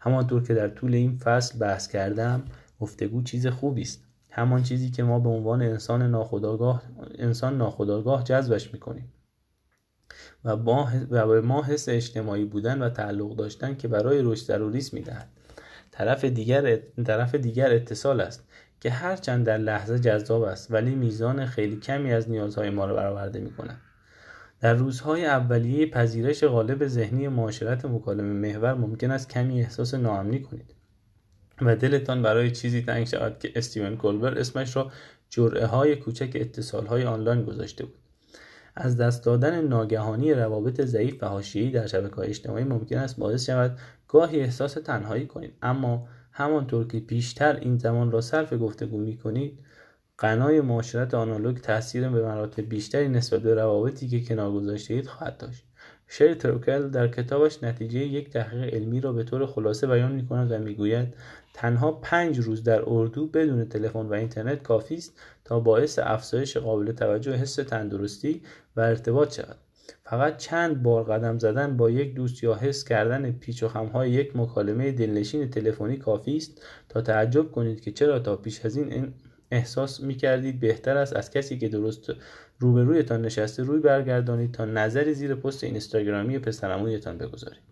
همانطور 0.00 0.42
که 0.42 0.54
در 0.54 0.68
طول 0.68 0.94
این 0.94 1.18
فصل 1.18 1.58
بحث 1.58 1.88
کردم 1.88 2.42
گفتگو 2.80 3.22
چیز 3.22 3.46
خوبی 3.46 3.82
است. 3.82 4.04
همان 4.30 4.62
چیزی 4.62 4.90
که 4.90 5.02
ما 5.02 5.18
به 5.18 5.28
عنوان 5.28 5.62
انسان 5.62 6.10
ناخودآگاه 6.10 6.82
انسان 7.18 7.58
ناخودآگاه 7.58 8.24
جذبش 8.24 8.72
می‌کنیم. 8.72 9.12
و, 10.44 10.50
و 11.10 11.26
به 11.26 11.40
ما 11.40 11.62
حس 11.62 11.88
اجتماعی 11.88 12.44
بودن 12.44 12.82
و 12.82 12.90
تعلق 12.90 13.36
داشتن 13.36 13.76
که 13.76 13.88
برای 13.88 14.22
رشد 14.22 14.44
ضروری 14.44 14.78
است 14.78 14.94
می‌دهد. 14.94 15.28
طرف 15.90 16.24
دیگر 16.24 16.76
طرف 17.06 17.34
دیگر 17.34 17.74
اتصال 17.74 18.20
است 18.20 18.48
که 18.80 18.90
هرچند 18.90 19.46
در 19.46 19.58
لحظه 19.58 19.98
جذاب 19.98 20.42
است 20.42 20.70
ولی 20.70 20.94
میزان 20.94 21.46
خیلی 21.46 21.76
کمی 21.76 22.12
از 22.12 22.30
نیازهای 22.30 22.70
ما 22.70 22.86
را 22.86 22.94
برآورده 22.94 23.40
می‌کند. 23.40 23.80
در 24.60 24.74
روزهای 24.74 25.26
اولیه 25.26 25.86
پذیرش 25.86 26.44
غالب 26.44 26.86
ذهنی 26.86 27.28
معاشرت 27.28 27.84
مکالمه 27.84 28.48
محور 28.48 28.74
ممکن 28.74 29.10
است 29.10 29.28
کمی 29.28 29.60
احساس 29.60 29.94
ناامنی 29.94 30.42
کنید 30.42 30.74
و 31.62 31.76
دلتان 31.76 32.22
برای 32.22 32.50
چیزی 32.50 32.82
تنگ 32.82 33.06
شود 33.06 33.38
که 33.38 33.52
استیون 33.54 33.96
کولبر 33.96 34.38
اسمش 34.38 34.76
را 34.76 34.92
جرعه 35.30 35.66
های 35.66 35.96
کوچک 35.96 36.30
اتصال 36.34 36.86
های 36.86 37.04
آنلاین 37.04 37.44
گذاشته 37.44 37.84
بود. 37.84 37.94
از 38.76 38.96
دست 38.96 39.24
دادن 39.24 39.64
ناگهانی 39.64 40.34
روابط 40.34 40.80
ضعیف 40.80 41.22
و 41.22 41.26
حاشیه‌ای 41.26 41.70
در 41.70 42.08
های 42.16 42.28
اجتماعی 42.28 42.64
ممکن 42.64 42.98
است 42.98 43.16
باعث 43.16 43.46
شود 43.46 43.78
گاهی 44.08 44.40
احساس 44.40 44.72
تنهایی 44.72 45.26
کنید 45.26 45.54
اما 45.62 46.08
همانطور 46.32 46.86
که 46.86 47.00
بیشتر 47.00 47.56
این 47.56 47.78
زمان 47.78 48.10
را 48.10 48.20
صرف 48.20 48.52
گفتگو 48.52 48.98
می 48.98 49.16
کنید 49.16 49.58
غنای 50.20 50.60
معاشرت 50.60 51.14
آنالوگ 51.14 51.56
تاثیر 51.56 52.08
به 52.08 52.22
مراتب 52.22 52.68
بیشتری 52.68 53.08
نسبت 53.08 53.40
به 53.40 53.54
روابطی 53.54 54.08
که 54.08 54.20
کنار 54.20 54.52
گذاشته 54.52 54.94
اید 54.94 55.06
خواهد 55.06 55.36
داشت. 55.36 55.64
شری 56.08 56.34
تروکل 56.34 56.88
در 56.88 57.08
کتابش 57.08 57.62
نتیجه 57.62 57.98
یک 57.98 58.30
تحقیق 58.30 58.74
علمی 58.74 59.00
را 59.00 59.12
به 59.12 59.24
طور 59.24 59.46
خلاصه 59.46 59.86
بیان 59.86 60.12
می 60.12 60.26
کند 60.26 60.52
و 60.52 60.58
می‌گوید 60.58 61.14
تنها 61.54 61.92
پنج 61.92 62.38
روز 62.38 62.62
در 62.62 62.82
اردو 62.86 63.26
بدون 63.26 63.64
تلفن 63.64 64.06
و 64.06 64.12
اینترنت 64.12 64.62
کافی 64.62 64.94
است 64.94 65.20
تا 65.44 65.60
باعث 65.60 65.98
افزایش 66.02 66.56
قابل 66.56 66.92
توجه 66.92 67.32
حس 67.32 67.54
تندرستی 67.54 68.42
و 68.76 68.80
ارتباط 68.80 69.34
شود. 69.34 69.56
فقط 70.04 70.36
چند 70.36 70.82
بار 70.82 71.04
قدم 71.04 71.38
زدن 71.38 71.76
با 71.76 71.90
یک 71.90 72.14
دوست 72.14 72.42
یا 72.42 72.54
حس 72.54 72.84
کردن 72.84 73.32
پیچ 73.32 73.62
و 73.62 73.68
خمهای 73.68 74.10
یک 74.10 74.36
مکالمه 74.36 74.92
دلنشین 74.92 75.50
تلفنی 75.50 75.96
کافی 75.96 76.36
است 76.36 76.62
تا 76.88 77.00
تعجب 77.00 77.52
کنید 77.52 77.80
که 77.80 77.92
چرا 77.92 78.18
تا 78.18 78.36
پیش 78.36 78.64
از 78.64 78.76
این 78.76 78.92
احساس 79.50 80.00
می 80.00 80.14
کردید 80.14 80.60
بهتر 80.60 80.96
است 80.96 81.16
از 81.16 81.30
کسی 81.30 81.58
که 81.58 81.68
درست 81.68 82.12
روبرویتان 82.58 83.22
نشسته 83.22 83.62
روی 83.62 83.80
برگردانید 83.80 84.52
تا 84.52 84.64
نظری 84.64 85.14
زیر 85.14 85.34
پست 85.34 85.64
اینستاگرامی 85.64 86.38
پسرمویتان 86.38 87.18
بگذارید. 87.18 87.70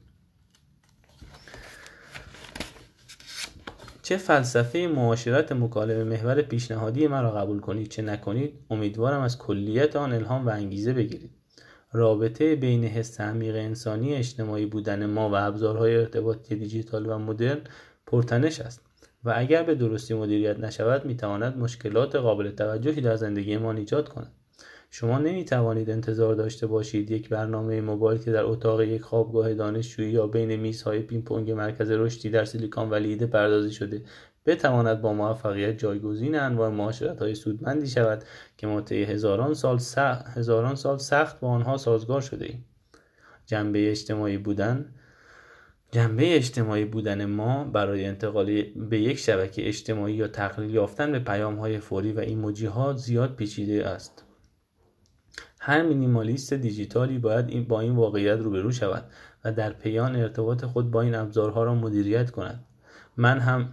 چه 4.02 4.16
فلسفه 4.16 4.78
معاشرت 4.78 5.52
مکالمه 5.52 6.04
محور 6.04 6.42
پیشنهادی 6.42 7.06
مرا 7.06 7.30
قبول 7.30 7.60
کنید 7.60 7.88
چه 7.88 8.02
نکنید 8.02 8.54
امیدوارم 8.70 9.20
از 9.20 9.38
کلیت 9.38 9.96
آن 9.96 10.12
الهام 10.12 10.46
و 10.46 10.50
انگیزه 10.50 10.92
بگیرید. 10.92 11.30
رابطه 11.92 12.56
بین 12.56 12.84
حس 12.84 13.20
عمیق 13.20 13.54
انسانی 13.54 14.14
اجتماعی 14.14 14.66
بودن 14.66 15.06
ما 15.06 15.30
و 15.30 15.34
ابزارهای 15.34 15.96
ارتباطی 15.96 16.56
دیجیتال 16.56 17.06
و 17.06 17.18
مدرن 17.18 17.58
پرتنش 18.06 18.60
است. 18.60 18.87
و 19.24 19.32
اگر 19.36 19.62
به 19.62 19.74
درستی 19.74 20.14
مدیریت 20.14 20.58
نشود 20.58 21.04
می‌تواند 21.04 21.56
مشکلات 21.58 22.16
قابل 22.16 22.50
توجهی 22.50 23.00
در 23.00 23.16
زندگی 23.16 23.56
ما 23.56 23.72
ایجاد 23.72 24.08
کند. 24.08 24.32
شما 24.90 25.18
نمی 25.18 25.44
توانید 25.44 25.90
انتظار 25.90 26.34
داشته 26.34 26.66
باشید 26.66 27.10
یک 27.10 27.28
برنامه 27.28 27.80
موبایل 27.80 28.20
که 28.20 28.32
در 28.32 28.44
اتاق 28.44 28.80
یک 28.80 29.02
خوابگاه 29.02 29.54
دانشجویی 29.54 30.10
یا 30.10 30.26
بین 30.26 30.56
میزهای 30.56 31.02
پینگ 31.02 31.50
مرکز 31.50 31.90
رشدی 31.90 32.30
در 32.30 32.44
سیلیکان 32.44 32.90
ولی 32.90 33.16
پردازی 33.16 33.70
شده 33.70 34.02
بتواند 34.46 35.00
با 35.00 35.12
موفقیت 35.12 35.78
جایگزین 35.78 36.38
انواع 36.38 36.68
معاشرت 36.68 37.18
های 37.18 37.34
سودمندی 37.34 37.86
شود 37.86 38.24
که 38.56 38.66
ما 38.66 38.80
طی 38.80 39.04
هزاران 39.04 39.54
سال 39.54 39.78
سخت 39.78 40.26
هزاران 40.28 40.74
سال 40.74 40.98
سخت 40.98 41.40
با 41.40 41.48
آنها 41.48 41.76
سازگار 41.76 42.20
شده 42.20 42.44
ایم 42.44 42.64
جنبه 43.46 43.90
اجتماعی 43.90 44.38
بودن 44.38 44.94
جنبه 45.90 46.36
اجتماعی 46.36 46.84
بودن 46.84 47.24
ما 47.24 47.64
برای 47.64 48.04
انتقال 48.04 48.62
به 48.62 49.00
یک 49.00 49.18
شبکه 49.18 49.68
اجتماعی 49.68 50.14
یا 50.14 50.28
تقلیل 50.28 50.74
یافتن 50.74 51.12
به 51.12 51.18
پیام 51.18 51.56
های 51.56 51.78
فوری 51.78 52.12
و 52.12 52.20
ایموجی 52.20 52.66
ها 52.66 52.92
زیاد 52.92 53.34
پیچیده 53.34 53.86
است. 53.86 54.24
هر 55.60 55.82
مینیمالیست 55.82 56.54
دیجیتالی 56.54 57.18
باید 57.18 57.48
این 57.48 57.64
با 57.64 57.80
این 57.80 57.96
واقعیت 57.96 58.38
روبرو 58.38 58.72
شود 58.72 59.04
و 59.44 59.52
در 59.52 59.72
پیان 59.72 60.16
ارتباط 60.16 60.64
خود 60.64 60.90
با 60.90 61.02
این 61.02 61.14
ابزارها 61.14 61.64
را 61.64 61.74
مدیریت 61.74 62.30
کند. 62.30 62.64
من 63.16 63.38
هم 63.38 63.68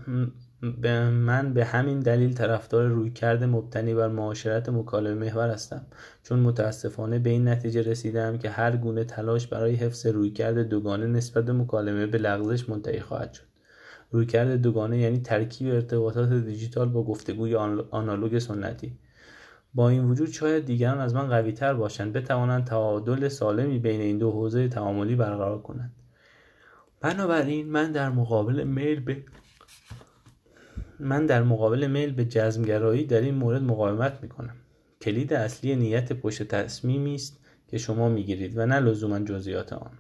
من 1.10 1.54
به 1.54 1.66
همین 1.66 2.00
دلیل 2.00 2.34
طرفدار 2.34 2.88
رویکرد 2.88 3.44
مبتنی 3.44 3.94
بر 3.94 4.08
معاشرت 4.08 4.70
مکالمه 4.70 5.26
محور 5.26 5.50
هستم. 5.50 5.86
چون 6.24 6.40
متاسفانه 6.40 7.20
به 7.20 7.30
این 7.30 7.48
نتیجه 7.48 7.82
رسیدم 7.82 8.38
که 8.38 8.50
هر 8.50 8.78
گونه 8.78 9.04
تلاش 9.04 9.48
برای 9.48 9.76
حفظ 9.76 10.06
رویکرد 10.06 10.58
دوگانه 10.58 11.08
نسبت 11.08 11.46
به 11.46 11.54
مکالمه 11.54 12.06
به 12.06 12.18
لغزش 12.18 12.70
منتهی 12.70 13.00
خواهد 13.00 13.34
شد. 13.34 13.44
رویکرد 14.12 14.62
دوگانه 14.62 14.98
یعنی 14.98 15.20
ترکیب 15.20 15.74
ارتباطات 15.74 16.34
دیجیتال 16.34 16.90
با 16.90 17.04
گفتگوی 17.04 17.56
آنالوگ 17.92 18.40
سنتی. 18.40 18.98
با 19.74 19.90
این 19.90 20.04
وجود 20.04 20.30
شاید 20.30 20.66
دیگران 20.66 21.00
از 21.00 21.16
من 21.16 21.28
قوی 21.28 21.52
تر 21.52 21.74
باشند 21.74 22.14
بتوانند 22.14 22.66
تعادل 22.66 23.28
سالمی 23.28 23.80
بین 23.80 24.02
این 24.02 24.18
دو 24.18 24.32
حوزه 24.32 24.68
تعاملی 24.68 25.16
برقرار 25.16 25.62
کنند. 25.62 25.92
بنابراین 27.02 27.70
من 27.70 27.92
در 27.92 28.10
مقابل 28.10 28.64
میل 28.64 29.00
به 29.00 29.24
من 31.00 31.26
در 31.26 31.44
مقابل 31.44 31.88
میل 31.88 32.12
به 32.12 32.26
جزمگرایی 32.26 33.06
در 33.06 33.22
این 33.22 33.36
مورد 33.36 33.64
مقاومت 33.64 34.20
می 34.22 34.30
کنم 34.30 34.56
کلید 35.02 35.34
اصلی 35.34 35.76
نیت 35.76 36.14
پشت 36.14 36.44
تصمیمی 36.44 37.16
است 37.16 37.40
که 37.68 37.78
شما 37.78 38.10
می‌گیرید 38.10 38.58
و 38.58 38.66
نه 38.66 38.80
لزوما 38.80 39.20
جزئیات 39.20 39.74
آن. 39.74 39.92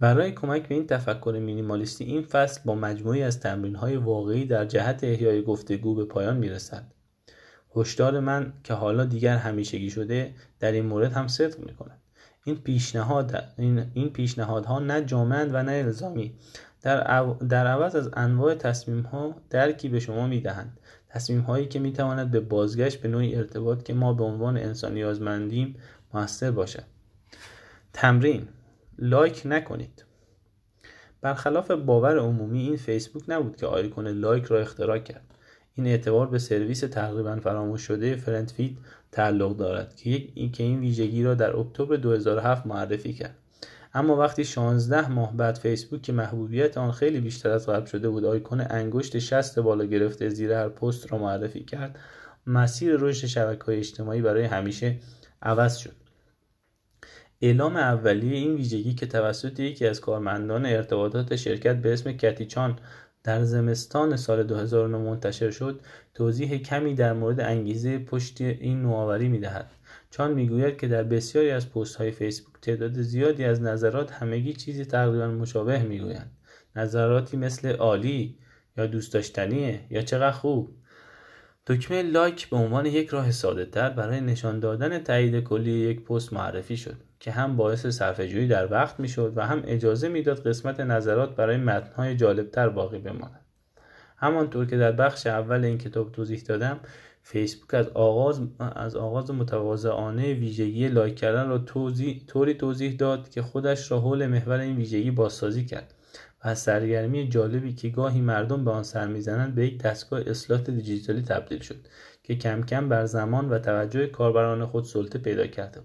برای 0.00 0.32
کمک 0.32 0.68
به 0.68 0.74
این 0.74 0.86
تفکر 0.86 1.38
مینیمالیستی 1.42 2.04
این 2.04 2.22
فصل 2.22 2.60
با 2.64 2.74
مجموعی 2.74 3.22
از 3.22 3.46
های 3.76 3.96
واقعی 3.96 4.44
در 4.44 4.64
جهت 4.64 5.04
احیای 5.04 5.42
گفتگو 5.42 5.94
به 5.94 6.04
پایان 6.04 6.36
می‌رسد. 6.36 6.92
هشدار 7.76 8.20
من 8.20 8.52
که 8.64 8.74
حالا 8.74 9.04
دیگر 9.04 9.36
همیشگی 9.36 9.90
شده 9.90 10.34
در 10.60 10.72
این 10.72 10.86
مورد 10.86 11.12
هم 11.12 11.28
صدق 11.28 11.58
می 11.58 11.74
کند 11.74 11.98
این 12.44 12.56
پیشنهاد 12.56 13.44
این, 13.58 13.90
این 13.94 14.10
پیشنهادها 14.10 14.78
نه 14.78 15.04
جامعند 15.04 15.54
و 15.54 15.62
نه 15.62 15.72
الزامی 15.72 16.34
در, 16.82 17.66
عوض 17.66 17.96
از 17.96 18.10
انواع 18.12 18.54
تصمیم 18.54 19.00
ها 19.00 19.34
درکی 19.50 19.88
به 19.88 20.00
شما 20.00 20.26
می 20.26 20.40
دهند 20.40 20.80
تصمیم 21.08 21.40
هایی 21.40 21.66
که 21.66 21.78
می 21.78 21.92
تواند 21.92 22.30
به 22.30 22.40
بازگشت 22.40 23.00
به 23.00 23.08
نوعی 23.08 23.36
ارتباط 23.36 23.82
که 23.82 23.94
ما 23.94 24.12
به 24.12 24.24
عنوان 24.24 24.56
انسان 24.56 24.94
نیازمندیم 24.94 25.76
موثر 26.14 26.50
باشد. 26.50 26.84
تمرین 27.92 28.48
لایک 28.98 29.42
نکنید. 29.44 30.04
برخلاف 31.20 31.70
باور 31.70 32.18
عمومی 32.18 32.62
این 32.62 32.76
فیسبوک 32.76 33.22
نبود 33.28 33.56
که 33.56 33.66
آیکون 33.66 34.08
لایک 34.08 34.44
را 34.44 34.60
اختراع 34.60 34.98
کرد. 34.98 35.24
این 35.74 35.86
اعتبار 35.86 36.26
به 36.26 36.38
سرویس 36.38 36.80
تقریبا 36.80 37.36
فراموش 37.36 37.82
شده 37.82 38.16
فرندفید 38.16 38.78
تعلق 39.12 39.56
دارد 39.56 39.96
که 39.96 40.28
این 40.34 40.80
ویژگی 40.80 41.22
را 41.22 41.34
در 41.34 41.56
اکتبر 41.56 41.96
2007 41.96 42.66
معرفی 42.66 43.12
کرد. 43.12 43.36
اما 43.94 44.16
وقتی 44.16 44.44
16 44.44 45.08
ماه 45.08 45.36
بعد 45.36 45.58
فیسبوک 45.58 46.02
که 46.02 46.12
محبوبیت 46.12 46.78
آن 46.78 46.92
خیلی 46.92 47.20
بیشتر 47.20 47.50
از 47.50 47.68
قبل 47.68 47.86
شده 47.86 48.08
بود 48.08 48.24
آیکون 48.24 48.60
انگشت 48.60 49.18
شست 49.18 49.58
بالا 49.58 49.84
گرفته 49.84 50.28
زیر 50.28 50.52
هر 50.52 50.68
پست 50.68 51.12
را 51.12 51.18
معرفی 51.18 51.64
کرد. 51.64 51.98
مسیر 52.46 52.96
رشد 52.96 53.26
شبکه 53.26 53.64
های 53.64 53.78
اجتماعی 53.78 54.22
برای 54.22 54.44
همیشه 54.44 54.98
عوض 55.42 55.76
شد. 55.76 55.92
اعلام 57.40 57.76
اولیه 57.76 58.36
این 58.36 58.54
ویژگی 58.54 58.94
که 58.94 59.06
توسط 59.06 59.60
یکی 59.60 59.86
از 59.86 60.00
کارمندان 60.00 60.66
ارتباطات 60.66 61.36
شرکت 61.36 61.76
به 61.76 61.92
اسم 61.92 62.12
کتیچان 62.12 62.78
در 63.24 63.44
زمستان 63.44 64.16
سال 64.16 64.42
2009 64.42 64.98
منتشر 64.98 65.50
شد 65.50 65.80
توضیح 66.14 66.58
کمی 66.58 66.94
در 66.94 67.12
مورد 67.12 67.40
انگیزه 67.40 67.98
پشت 67.98 68.40
این 68.40 68.82
نوآوری 68.82 69.28
می‌دهد. 69.28 69.70
چون 70.12 70.30
می‌گوید 70.30 70.78
که 70.78 70.88
در 70.88 71.02
بسیاری 71.02 71.50
از 71.50 71.70
پست 71.70 71.96
های 71.96 72.10
فیسبوک 72.10 72.52
تعداد 72.62 73.00
زیادی 73.00 73.44
از 73.44 73.62
نظرات 73.62 74.12
همگی 74.12 74.52
چیزی 74.52 74.84
تقریبا 74.84 75.26
مشابه 75.26 75.82
می‌گویند. 75.82 76.30
نظراتی 76.76 77.36
مثل 77.36 77.76
عالی 77.76 78.38
یا 78.76 78.86
دوست 78.86 79.12
داشتنیه 79.12 79.80
یا 79.90 80.02
چقدر 80.02 80.30
خوب. 80.30 80.70
دکمه 81.66 82.02
لایک 82.02 82.50
به 82.50 82.56
عنوان 82.56 82.86
یک 82.86 83.08
راه 83.08 83.30
ساده 83.30 83.64
تر 83.64 83.90
برای 83.90 84.20
نشان 84.20 84.60
دادن 84.60 84.98
تایید 84.98 85.44
کلی 85.44 85.70
یک 85.70 86.04
پست 86.04 86.32
معرفی 86.32 86.76
شد 86.76 86.96
که 87.20 87.30
هم 87.30 87.56
باعث 87.56 87.86
صرفه‌جویی 87.86 88.48
در 88.48 88.72
وقت 88.72 89.00
می‌شد 89.00 89.32
و 89.36 89.46
هم 89.46 89.62
اجازه 89.66 90.08
می‌داد 90.08 90.46
قسمت 90.48 90.80
نظرات 90.80 91.36
برای 91.36 91.56
متنهای 91.56 92.16
جالبتر 92.16 92.68
باقی 92.68 92.98
بماند. 92.98 93.40
همانطور 94.16 94.66
که 94.66 94.76
در 94.76 94.92
بخش 94.92 95.26
اول 95.26 95.64
این 95.64 95.78
کتاب 95.78 96.12
توضیح 96.12 96.42
دادم 96.48 96.80
فیسبوک 97.22 97.74
از 97.74 97.88
آغاز 97.88 98.40
از 98.58 98.96
آغاز 98.96 99.30
متواضعانه 99.30 100.34
ویژگی 100.34 100.88
لایک 100.88 101.16
کردن 101.16 101.48
را 101.48 101.58
توضیح، 101.58 102.22
طوری 102.26 102.54
توضیح 102.54 102.96
داد 102.96 103.28
که 103.28 103.42
خودش 103.42 103.90
را 103.90 104.00
حول 104.00 104.26
محور 104.26 104.58
این 104.58 104.76
ویژگی 104.76 105.10
بازسازی 105.10 105.64
کرد 105.64 105.94
و 106.44 106.54
سرگرمی 106.54 107.28
جالبی 107.28 107.74
که 107.74 107.88
گاهی 107.88 108.20
مردم 108.20 108.64
به 108.64 108.70
آن 108.70 108.82
سر 108.82 109.06
می‌زنند 109.06 109.54
به 109.54 109.66
یک 109.66 109.82
دستگاه 109.82 110.20
اصلاح 110.26 110.60
دیجیتالی 110.60 111.22
تبدیل 111.22 111.58
شد 111.58 111.76
که 112.22 112.36
کم 112.36 112.62
کم 112.62 112.88
بر 112.88 113.06
زمان 113.06 113.48
و 113.48 113.58
توجه 113.58 114.06
کاربران 114.06 114.66
خود 114.66 114.84
سلطه 114.84 115.18
پیدا 115.18 115.46
کرده 115.46 115.80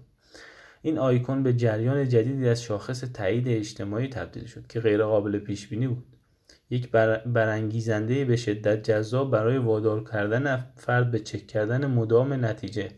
این 0.82 0.98
آیکون 0.98 1.42
به 1.42 1.52
جریان 1.52 2.08
جدیدی 2.08 2.48
از 2.48 2.62
شاخص 2.62 3.00
تایید 3.00 3.48
اجتماعی 3.48 4.08
تبدیل 4.08 4.46
شد 4.46 4.66
که 4.66 4.80
غیرقابل 4.80 5.38
پیش 5.38 5.68
بینی 5.68 5.86
بود. 5.88 6.17
یک 6.70 6.90
برانگیزنده 7.26 8.24
به 8.24 8.36
شدت 8.36 8.82
جذاب 8.82 9.30
برای 9.30 9.58
وادار 9.58 10.04
کردن 10.04 10.66
فرد 10.76 11.10
به 11.10 11.18
چک 11.18 11.46
کردن 11.46 11.86
مدام 11.86 12.44
نتیجه. 12.44 12.90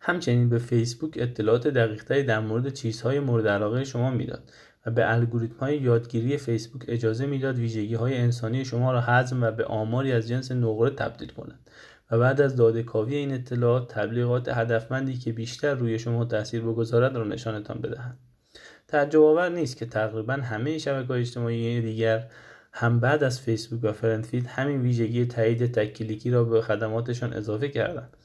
همچنین 0.00 0.48
به 0.48 0.58
فیسبوک 0.58 1.12
اطلاعات 1.16 1.68
دقیقتری 1.68 2.22
در 2.22 2.40
مورد 2.40 2.72
چیزهای 2.72 3.20
مورد 3.20 3.48
علاقه 3.48 3.84
شما 3.84 4.10
می‌داد 4.10 4.52
و 4.86 4.90
به 4.90 5.12
الگوریتم 5.12 5.56
های 5.56 5.78
یادگیری 5.78 6.36
فیسبوک 6.36 6.82
اجازه 6.88 7.26
می‌داد 7.26 7.58
ویژگی 7.58 7.94
های 7.94 8.16
انسانی 8.16 8.64
شما 8.64 8.92
را 8.92 9.00
هضم 9.00 9.42
و 9.42 9.50
به 9.50 9.64
آماری 9.64 10.12
از 10.12 10.28
جنس 10.28 10.52
نقره 10.52 10.90
تبدیل 10.90 11.28
کنند 11.28 11.70
و 12.10 12.18
بعد 12.18 12.40
از 12.40 12.56
داده 12.56 12.82
کاوی 12.82 13.14
این 13.14 13.34
اطلاعات 13.34 13.94
تبلیغات 13.94 14.48
هدفمندی 14.48 15.18
که 15.18 15.32
بیشتر 15.32 15.74
روی 15.74 15.98
شما 15.98 16.24
تاثیر 16.24 16.62
بگذارد 16.62 17.16
را 17.16 17.24
نشانتان 17.24 17.78
بدهند. 17.80 18.18
تعجب 18.88 19.22
آور 19.22 19.48
نیست 19.48 19.76
که 19.76 19.86
تقریبا 19.86 20.32
همه 20.32 20.78
شبکه 20.78 21.08
های 21.08 21.20
اجتماعی 21.20 21.80
دیگر 21.80 22.26
هم 22.72 23.00
بعد 23.00 23.24
از 23.24 23.40
فیسبوک 23.40 23.80
و 23.82 23.92
فرندفید 23.92 24.46
همین 24.46 24.82
ویژگی 24.82 25.26
تایید 25.26 25.72
تک 25.72 25.89
کلیکی 25.89 26.30
را 26.30 26.44
به 26.44 26.62
خدماتشان 26.62 27.32
اضافه 27.32 27.68
کردند. 27.68 28.16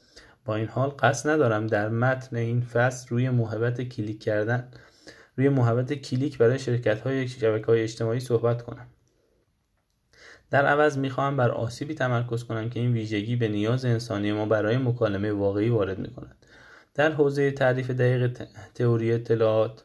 با 0.44 0.56
این 0.56 0.68
حال 0.68 0.88
قصد 0.88 1.30
ندارم 1.30 1.66
در 1.66 1.88
متن 1.88 2.36
این 2.36 2.60
فصل 2.60 3.08
روی 3.08 3.30
مبحث 3.30 3.82
کلیک 3.82 4.22
کردن 4.22 4.68
روی 5.36 5.48
محبت 5.48 5.92
کلیک 5.92 6.38
برای 6.38 6.58
شرکت 6.58 7.00
های 7.00 7.28
شبکه 7.28 7.66
های 7.66 7.82
اجتماعی 7.82 8.20
صحبت 8.20 8.62
کنم. 8.62 8.86
در 10.50 10.66
عوض 10.66 10.98
می‌خواهم 10.98 11.36
بر 11.36 11.50
آسیبی 11.50 11.94
تمرکز 11.94 12.44
کنم 12.44 12.70
که 12.70 12.80
این 12.80 12.92
ویژگی 12.92 13.36
به 13.36 13.48
نیاز 13.48 13.84
انسانی 13.84 14.32
ما 14.32 14.46
برای 14.46 14.76
مکالمه 14.76 15.32
واقعی 15.32 15.68
وارد 15.68 15.98
می‌کند. 15.98 16.36
در 16.94 17.12
حوزه 17.12 17.50
تعریف 17.50 17.90
دقیق 17.90 18.46
تئوری 18.74 19.12
اطلاعات 19.12 19.84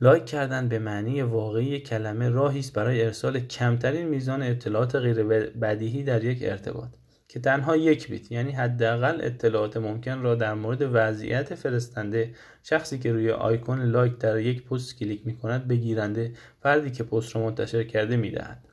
لایک 0.00 0.24
کردن 0.24 0.68
به 0.68 0.78
معنی 0.78 1.22
واقعی 1.22 1.80
کلمه 1.80 2.28
راهی 2.28 2.58
است 2.58 2.72
برای 2.72 3.04
ارسال 3.04 3.40
کمترین 3.40 4.08
میزان 4.08 4.42
اطلاعات 4.42 4.96
غیر 4.96 5.22
بدیهی 5.48 6.02
در 6.02 6.24
یک 6.24 6.38
ارتباط 6.42 6.88
که 7.28 7.40
تنها 7.40 7.76
یک 7.76 8.08
بیت 8.08 8.32
یعنی 8.32 8.52
حداقل 8.52 9.18
اطلاعات 9.20 9.76
ممکن 9.76 10.22
را 10.22 10.34
در 10.34 10.54
مورد 10.54 10.88
وضعیت 10.92 11.54
فرستنده 11.54 12.34
شخصی 12.62 12.98
که 12.98 13.12
روی 13.12 13.30
آیکون 13.30 13.82
لایک 13.82 14.18
در 14.18 14.38
یک 14.38 14.64
پست 14.64 14.98
کلیک 14.98 15.26
می 15.26 15.36
کند 15.36 15.68
بگیرنده 15.68 16.32
فردی 16.62 16.90
که 16.90 17.04
پست 17.04 17.36
را 17.36 17.42
منتشر 17.42 17.84
کرده 17.84 18.16
می 18.16 18.30
دهد. 18.30 18.64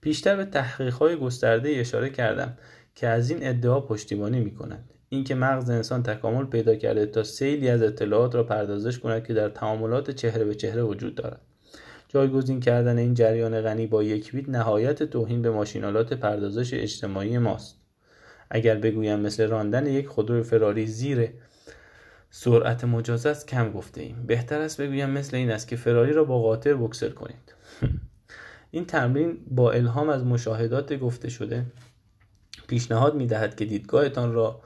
پیشتر 0.00 0.36
به 0.36 0.44
تحقیق 0.44 0.94
های 0.94 1.16
گسترده 1.16 1.70
اشاره 1.70 2.10
کردم 2.10 2.58
که 2.94 3.06
از 3.06 3.30
این 3.30 3.38
ادعا 3.42 3.80
پشتیبانی 3.80 4.40
می 4.40 4.54
کند. 4.54 4.90
اینکه 5.08 5.34
مغز 5.34 5.70
انسان 5.70 6.02
تکامل 6.02 6.44
پیدا 6.44 6.74
کرده 6.74 7.06
تا 7.06 7.22
سیلی 7.22 7.68
از 7.68 7.82
اطلاعات 7.82 8.34
را 8.34 8.44
پردازش 8.44 8.98
کند 8.98 9.26
که 9.26 9.34
در 9.34 9.48
تعاملات 9.48 10.10
چهره 10.10 10.44
به 10.44 10.54
چهره 10.54 10.82
وجود 10.82 11.14
دارد. 11.14 11.40
جایگزین 12.08 12.60
کردن 12.60 12.98
این 12.98 13.14
جریان 13.14 13.60
غنی 13.60 13.86
با 13.86 14.02
یک 14.02 14.32
بیت 14.32 14.48
نهایت 14.48 15.02
توهین 15.02 15.42
به 15.42 15.50
ماشینالات 15.50 16.12
پردازش 16.12 16.74
اجتماعی 16.74 17.38
ماست. 17.38 17.76
اگر 18.50 18.74
بگویم 18.74 19.20
مثل 19.20 19.48
راندن 19.48 19.86
یک 19.86 20.06
خودرو 20.06 20.42
فراری 20.42 20.86
زیر 20.86 21.28
سرعت 22.30 22.84
مجاز 22.84 23.26
است 23.26 23.48
کم 23.48 23.72
گفته 23.72 24.00
ایم 24.00 24.24
بهتر 24.26 24.60
است 24.60 24.80
بگویم 24.80 25.10
مثل 25.10 25.36
این 25.36 25.50
است 25.50 25.68
که 25.68 25.76
فراری 25.76 26.12
را 26.12 26.24
با 26.24 26.42
قاطر 26.42 26.74
بکسل 26.74 27.10
کنید. 27.10 27.54
این 28.70 28.84
تمرین 28.84 29.38
با 29.50 29.72
الهام 29.72 30.08
از 30.08 30.24
مشاهدات 30.24 30.92
گفته 30.92 31.28
شده 31.28 31.66
پیشنهاد 32.66 33.14
می 33.14 33.26
دهد 33.26 33.56
که 33.56 33.64
دیدگاهتان 33.64 34.32
را 34.32 34.60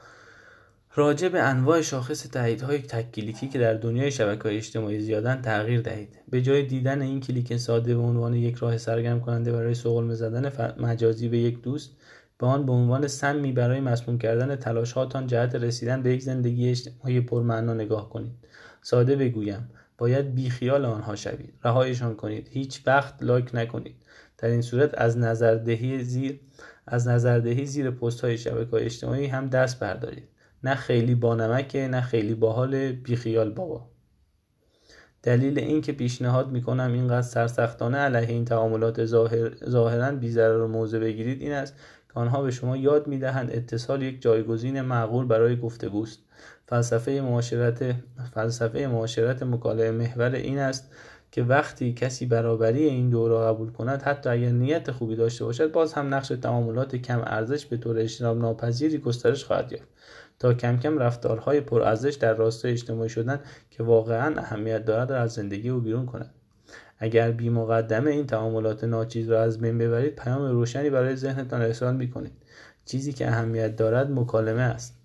راجع 0.95 1.29
به 1.29 1.41
انواع 1.41 1.81
شاخص 1.81 2.27
تاییدهای 2.27 2.79
تک 2.79 3.11
کلیکی 3.11 3.47
که 3.47 3.59
در 3.59 3.73
دنیای 3.73 4.11
شبکه 4.11 4.57
اجتماعی 4.57 4.99
زیادن 4.99 5.41
تغییر 5.41 5.81
دهید. 5.81 6.19
به 6.29 6.41
جای 6.41 6.63
دیدن 6.63 7.01
این 7.01 7.19
کلیک 7.19 7.57
ساده 7.57 7.95
به 7.95 8.01
عنوان 8.01 8.33
یک 8.33 8.55
راه 8.55 8.77
سرگرم 8.77 9.19
کننده 9.21 9.51
برای 9.51 9.73
سوال 9.73 10.13
زدن 10.13 10.51
مجازی 10.79 11.27
به 11.29 11.37
یک 11.37 11.61
دوست 11.61 11.91
به 12.37 12.47
آن 12.47 12.65
به 12.65 12.71
عنوان 12.71 13.07
سمی 13.07 13.51
برای 13.51 13.79
مسموم 13.79 14.17
کردن 14.17 14.55
تلاشهاتان 14.55 15.27
جهت 15.27 15.55
رسیدن 15.55 16.01
به 16.01 16.13
یک 16.13 16.21
زندگی 16.21 16.69
اجتماعی 16.69 17.21
پرمعنا 17.21 17.73
نگاه 17.73 18.09
کنید. 18.09 18.33
ساده 18.81 19.15
بگویم 19.15 19.69
باید 19.97 20.35
بیخیال 20.35 20.85
آنها 20.85 21.15
شوید. 21.15 21.53
رهایشان 21.63 22.15
کنید. 22.15 22.47
هیچ 22.51 22.81
وقت 22.87 23.23
لایک 23.23 23.49
نکنید. 23.53 23.95
در 24.37 24.49
این 24.49 24.61
صورت 24.61 24.97
از 24.97 25.17
نظردهی 25.17 26.03
زیر 26.03 26.39
از 26.87 27.07
نظردهی 27.07 27.65
زیر 27.65 27.91
پست 27.91 28.21
های 28.21 28.37
شبکه 28.37 28.73
اجتماعی 28.73 29.25
هم 29.25 29.47
دست 29.47 29.79
بردارید. 29.79 30.32
نه 30.63 30.75
خیلی 30.75 31.15
با 31.15 31.35
نمکه 31.35 31.87
نه 31.87 32.01
خیلی 32.01 32.33
باحال 32.33 32.91
بیخیال 32.91 33.49
بابا. 33.49 33.89
دلیل 35.23 35.59
این 35.59 35.81
که 35.81 35.91
پیشنهاد 35.91 36.51
می‌کنم 36.51 36.93
اینقدر 36.93 37.21
سرسختانه 37.21 37.97
علیه 37.97 38.29
این 38.29 38.45
تعاملات 38.45 39.05
ظاهر، 39.05 39.69
ظاهرا 39.69 40.11
بیضرر 40.11 40.67
موضع 40.67 40.99
بگیرید 40.99 41.41
این 41.41 41.51
است 41.51 41.75
که 42.13 42.19
آنها 42.19 42.41
به 42.41 42.51
شما 42.51 42.77
یاد 42.77 43.07
می‌دهند 43.07 43.51
اتصال 43.51 44.01
یک 44.01 44.21
جایگزین 44.21 44.81
معقول 44.81 45.25
برای 45.25 45.55
گفتگوست. 45.55 46.19
فلسفه 46.67 47.21
معاشرت 47.21 47.95
فلسفه 48.33 48.87
معاشرت 48.87 49.43
مکالمه 49.43 49.91
محور 49.91 50.31
این 50.31 50.59
است 50.59 50.91
که 51.33 51.43
وقتی 51.43 51.93
کسی 51.93 52.25
برابری 52.25 52.83
این 52.83 53.09
دو 53.09 53.27
را 53.27 53.53
قبول 53.53 53.71
کند 53.71 54.01
حتی 54.01 54.29
اگر 54.29 54.49
نیت 54.49 54.91
خوبی 54.91 55.15
داشته 55.15 55.45
باشد 55.45 55.71
باز 55.71 55.93
هم 55.93 56.13
نقش 56.13 56.27
تعاملات 56.27 56.95
کم 56.95 57.21
ارزش 57.25 57.65
به 57.65 57.77
طور 57.77 57.99
اجتناب 57.99 58.37
ناپذیری 58.37 58.97
گسترش 58.97 59.45
خواهد 59.45 59.71
یافت. 59.71 59.87
تا 60.39 60.53
کم 60.53 60.77
کم 60.77 60.97
رفتارهای 60.97 61.61
پرارزش 61.61 62.13
در 62.13 62.33
راستای 62.33 62.71
اجتماعی 62.71 63.09
شدن 63.09 63.39
که 63.71 63.83
واقعا 63.83 64.41
اهمیت 64.41 64.85
دارد 64.85 65.11
را 65.11 65.21
از 65.21 65.33
زندگی 65.33 65.69
او 65.69 65.79
بیرون 65.79 66.05
کند. 66.05 66.33
اگر 66.99 67.31
بی 67.31 67.49
مقدمه 67.49 68.11
این 68.11 68.27
تعاملات 68.27 68.83
ناچیز 68.83 69.29
را 69.29 69.41
از 69.41 69.59
بین 69.59 69.77
ببرید 69.77 70.15
پیام 70.15 70.51
روشنی 70.51 70.89
برای 70.89 71.15
ذهنتان 71.15 71.61
ارسال 71.61 71.95
می 71.95 72.09
کنید 72.09 72.33
چیزی 72.85 73.13
که 73.13 73.27
اهمیت 73.27 73.75
دارد 73.75 74.11
مکالمه 74.11 74.61
است. 74.61 74.97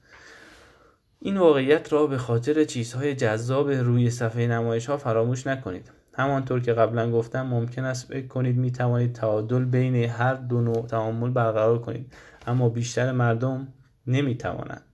این 1.21 1.37
واقعیت 1.37 1.93
را 1.93 2.07
به 2.07 2.19
خاطر 2.19 2.65
چیزهای 2.65 3.15
جذاب 3.15 3.71
روی 3.71 4.11
صفحه 4.11 4.47
نمایش 4.47 4.87
ها 4.87 4.97
فراموش 4.97 5.47
نکنید. 5.47 5.98
همانطور 6.19 6.61
که 6.61 6.73
قبلا 6.73 7.13
گفتم 7.13 7.47
ممکن 7.47 7.85
است 7.85 8.09
فکر 8.09 8.27
کنید 8.27 8.57
می 8.57 8.71
توانید 8.71 9.13
تعادل 9.13 9.65
بین 9.65 9.95
هر 9.95 10.35
دو 10.35 10.61
نوع 10.61 10.87
تعامل 10.87 11.31
برقرار 11.31 11.79
کنید 11.79 12.13
اما 12.47 12.69
بیشتر 12.69 13.13
مردم 13.13 13.69
نمی 14.07 14.37
توانند 14.37 14.88